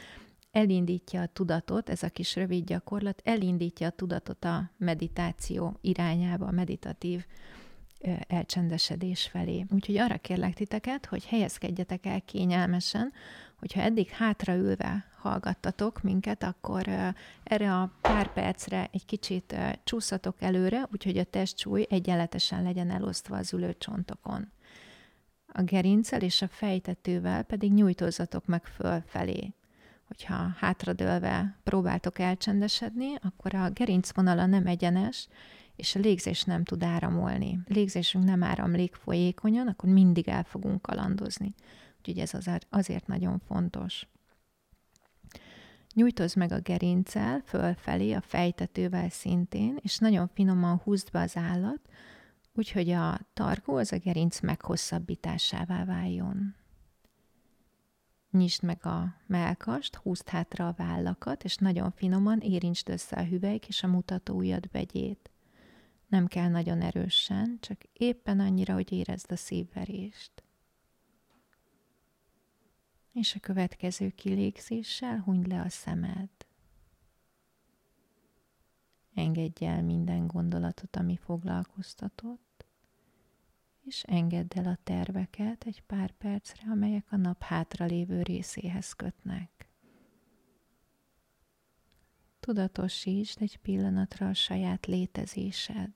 elindítja 0.52 1.20
a 1.20 1.26
tudatot, 1.26 1.88
ez 1.88 2.02
a 2.02 2.08
kis 2.08 2.36
rövid 2.36 2.64
gyakorlat, 2.64 3.20
elindítja 3.24 3.86
a 3.86 3.90
tudatot 3.90 4.44
a 4.44 4.70
meditáció 4.76 5.78
irányába, 5.80 6.46
a 6.46 6.50
meditatív 6.50 7.24
elcsendesedés 8.26 9.26
felé. 9.26 9.64
Úgyhogy 9.70 9.96
arra 9.96 10.18
kérlek 10.18 10.54
titeket, 10.54 11.06
hogy 11.06 11.24
helyezkedjetek 11.24 12.06
el 12.06 12.22
kényelmesen, 12.22 13.12
hogyha 13.56 13.80
eddig 13.80 14.08
hátraülve 14.08 15.11
hallgattatok 15.22 16.02
minket, 16.02 16.42
akkor 16.42 16.88
erre 17.42 17.74
a 17.74 17.90
pár 18.00 18.32
percre 18.32 18.88
egy 18.92 19.04
kicsit 19.04 19.54
csúszatok 19.84 20.36
előre, 20.42 20.88
úgyhogy 20.92 21.18
a 21.18 21.24
testsúly 21.24 21.86
egyenletesen 21.90 22.62
legyen 22.62 22.90
elosztva 22.90 23.36
az 23.36 23.52
ülőcsontokon. 23.52 24.50
A 25.46 25.62
gerincel 25.62 26.20
és 26.20 26.42
a 26.42 26.48
fejtetővel 26.48 27.42
pedig 27.42 27.72
nyújtózatok 27.72 28.46
meg 28.46 28.64
fölfelé 28.64 29.54
hogyha 30.12 30.54
hátradőlve 30.56 31.58
próbáltok 31.62 32.18
elcsendesedni, 32.18 33.14
akkor 33.20 33.54
a 33.54 33.70
gerincvonala 33.70 34.46
nem 34.46 34.66
egyenes, 34.66 35.28
és 35.76 35.94
a 35.94 35.98
légzés 35.98 36.42
nem 36.42 36.64
tud 36.64 36.82
áramolni. 36.82 37.58
A 37.68 37.72
légzésünk 37.72 38.24
nem 38.24 38.42
áramlik 38.42 38.94
folyékonyan, 38.94 39.68
akkor 39.68 39.88
mindig 39.88 40.28
el 40.28 40.44
fogunk 40.44 40.82
kalandozni. 40.82 41.54
Úgyhogy 41.98 42.18
ez 42.18 42.32
azért 42.70 43.06
nagyon 43.06 43.38
fontos. 43.46 44.06
Nyújtozz 45.94 46.34
meg 46.34 46.52
a 46.52 46.60
gerincel 46.60 47.42
fölfelé, 47.44 48.12
a 48.12 48.20
fejtetővel 48.20 49.08
szintén, 49.08 49.78
és 49.80 49.98
nagyon 49.98 50.28
finoman 50.34 50.76
húzd 50.76 51.10
be 51.10 51.20
az 51.20 51.36
állat, 51.36 51.80
úgyhogy 52.54 52.90
a 52.90 53.20
tarkó 53.32 53.76
az 53.76 53.92
a 53.92 53.98
gerinc 53.98 54.40
meghosszabbításává 54.40 55.84
váljon. 55.84 56.54
Nyisd 58.30 58.62
meg 58.62 58.86
a 58.86 59.14
melkast, 59.26 59.96
húzd 59.96 60.28
hátra 60.28 60.68
a 60.68 60.74
vállakat, 60.76 61.44
és 61.44 61.56
nagyon 61.56 61.90
finoman 61.90 62.38
érintsd 62.38 62.88
össze 62.88 63.16
a 63.16 63.24
hüvelyk 63.24 63.68
és 63.68 63.82
a 63.82 63.86
mutató 63.86 64.34
ujjad 64.34 64.70
begyét. 64.70 65.30
Nem 66.08 66.26
kell 66.26 66.48
nagyon 66.48 66.80
erősen, 66.80 67.58
csak 67.60 67.80
éppen 67.92 68.40
annyira, 68.40 68.74
hogy 68.74 68.92
érezd 68.92 69.32
a 69.32 69.36
szívverést. 69.36 70.42
És 73.12 73.34
a 73.34 73.40
következő 73.40 74.10
kilégzéssel 74.10 75.20
hunyd 75.20 75.46
le 75.46 75.60
a 75.60 75.68
szemed. 75.68 76.28
Engedj 79.14 79.64
el 79.64 79.82
minden 79.82 80.26
gondolatot, 80.26 80.96
ami 80.96 81.16
foglalkoztatott, 81.16 82.66
és 83.84 84.02
engedd 84.02 84.58
el 84.58 84.66
a 84.66 84.78
terveket 84.82 85.64
egy 85.64 85.80
pár 85.80 86.10
percre, 86.10 86.70
amelyek 86.70 87.06
a 87.12 87.16
nap 87.16 87.42
hátralévő 87.42 88.22
részéhez 88.22 88.92
kötnek. 88.92 89.68
Tudatosítsd 92.40 93.42
egy 93.42 93.56
pillanatra 93.56 94.28
a 94.28 94.34
saját 94.34 94.86
létezésed. 94.86 95.90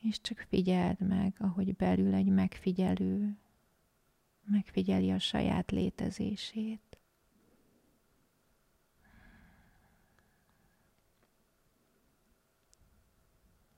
És 0.00 0.20
csak 0.20 0.46
figyeld 0.48 1.00
meg, 1.00 1.34
ahogy 1.38 1.76
belül 1.76 2.14
egy 2.14 2.28
megfigyelő 2.28 3.36
megfigyeli 4.50 5.10
a 5.10 5.18
saját 5.18 5.70
létezését. 5.70 6.98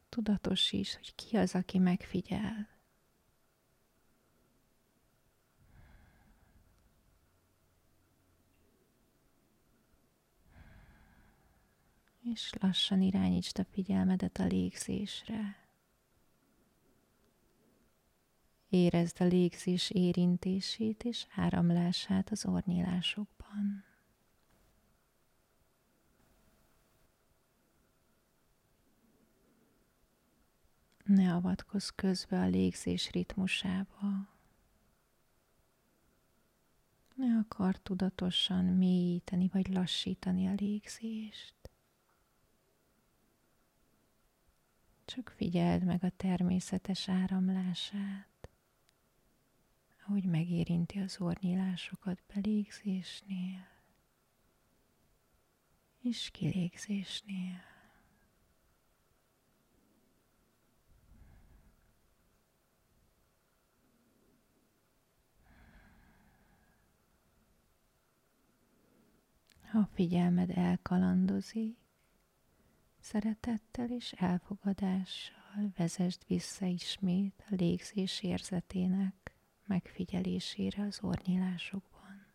Tudatosíts, 0.08 0.94
hogy 0.94 1.14
ki 1.14 1.36
az, 1.36 1.54
aki 1.54 1.78
megfigyel. 1.78 2.68
És 12.22 12.52
lassan 12.60 13.02
irányítsd 13.02 13.58
a 13.58 13.64
figyelmedet 13.64 14.38
a 14.38 14.44
légzésre. 14.44 15.59
Érezd 18.70 19.20
a 19.20 19.24
légzés 19.24 19.90
érintését 19.90 21.04
és 21.04 21.26
áramlását 21.34 22.30
az 22.30 22.46
ornyilásokban. 22.46 23.84
Ne 31.04 31.34
avatkozz 31.34 31.88
közbe 31.88 32.40
a 32.40 32.46
légzés 32.46 33.10
ritmusába. 33.10 34.28
Ne 37.14 37.38
akar 37.38 37.76
tudatosan 37.78 38.64
mélyíteni 38.64 39.48
vagy 39.52 39.68
lassítani 39.68 40.46
a 40.46 40.54
légzést. 40.56 41.54
Csak 45.04 45.32
figyeld 45.36 45.84
meg 45.84 46.04
a 46.04 46.10
természetes 46.16 47.08
áramlását 47.08 48.29
ahogy 50.10 50.24
megérinti 50.24 50.98
az 50.98 51.20
ornyílásokat 51.20 52.22
belégzésnél 52.34 53.68
és 56.00 56.30
kilégzésnél. 56.30 57.60
Ha 69.70 69.78
a 69.78 69.88
figyelmed 69.94 70.50
elkalandozik, 70.50 71.78
szeretettel 73.00 73.90
és 73.90 74.12
elfogadással 74.12 75.72
vezesd 75.76 76.22
vissza 76.26 76.66
ismét 76.66 77.44
a 77.50 77.54
légzés 77.54 78.22
érzetének 78.22 79.30
megfigyelésére 79.70 80.82
az 80.82 80.98
ornyilásokban. 81.02 82.26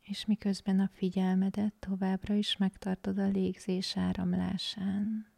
És 0.00 0.26
miközben 0.26 0.80
a 0.80 0.88
figyelmedet 0.92 1.74
továbbra 1.74 2.34
is 2.34 2.56
megtartod 2.56 3.18
a 3.18 3.28
légzés 3.28 3.96
áramlásán, 3.96 5.32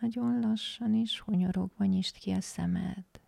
nagyon 0.00 0.40
lassan 0.40 0.94
és 0.94 1.20
hunyorogva 1.20 1.84
nyisd 1.84 2.16
ki 2.16 2.30
a 2.30 2.40
szemed 2.40 3.19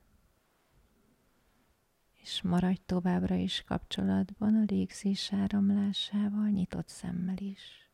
és 2.22 2.42
maradj 2.42 2.80
továbbra 2.86 3.34
is 3.34 3.62
kapcsolatban 3.62 4.54
a 4.54 4.64
légzés 4.66 5.32
áramlásával, 5.32 6.48
nyitott 6.48 6.88
szemmel 6.88 7.36
is. 7.36 7.90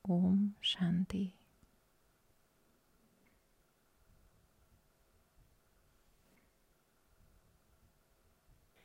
Om 0.00 0.56
Shanti. 0.60 1.41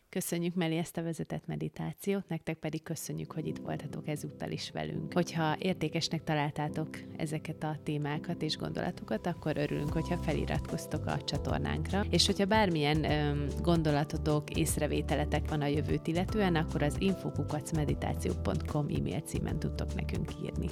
Köszönjük 0.09 0.55
Meli 0.55 0.77
ezt 0.77 0.97
a 0.97 1.03
vezetett 1.03 1.45
meditációt, 1.45 2.27
nektek 2.27 2.57
pedig 2.57 2.83
köszönjük, 2.83 3.31
hogy 3.31 3.47
itt 3.47 3.57
voltatok 3.57 4.07
ezúttal 4.07 4.51
is 4.51 4.71
velünk. 4.71 5.13
Hogyha 5.13 5.55
értékesnek 5.59 6.23
találtátok 6.23 6.87
ezeket 7.17 7.63
a 7.63 7.77
témákat 7.83 8.41
és 8.41 8.57
gondolatokat, 8.57 9.27
akkor 9.27 9.57
örülünk, 9.57 9.93
hogyha 9.93 10.17
feliratkoztok 10.17 11.05
a 11.05 11.23
csatornánkra. 11.23 12.05
És 12.09 12.25
hogyha 12.25 12.45
bármilyen 12.45 13.03
öm, 13.03 13.47
gondolatotok, 13.61 14.57
észrevételetek 14.57 15.49
van 15.49 15.61
a 15.61 15.65
jövőt 15.65 16.07
illetően, 16.07 16.55
akkor 16.55 16.83
az 16.83 16.95
infokukacmeditáció.com 16.99 18.85
e-mail 18.87 19.19
címen 19.19 19.59
tudtok 19.59 19.95
nekünk 19.95 20.31
írni. 20.43 20.67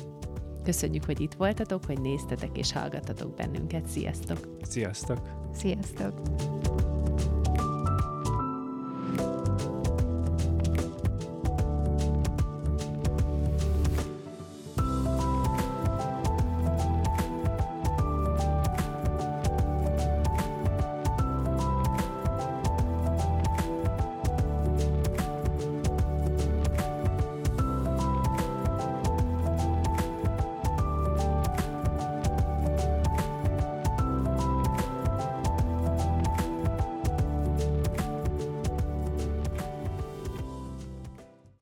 Köszönjük, 0.63 1.03
hogy 1.03 1.21
itt 1.21 1.33
voltatok, 1.33 1.85
hogy 1.85 2.01
néztetek 2.01 2.57
és 2.57 2.71
hallgattatok 2.71 3.35
bennünket. 3.35 3.87
Sziasztok! 3.87 4.57
Sziasztok! 4.61 5.49
Sziasztok! 5.53 6.21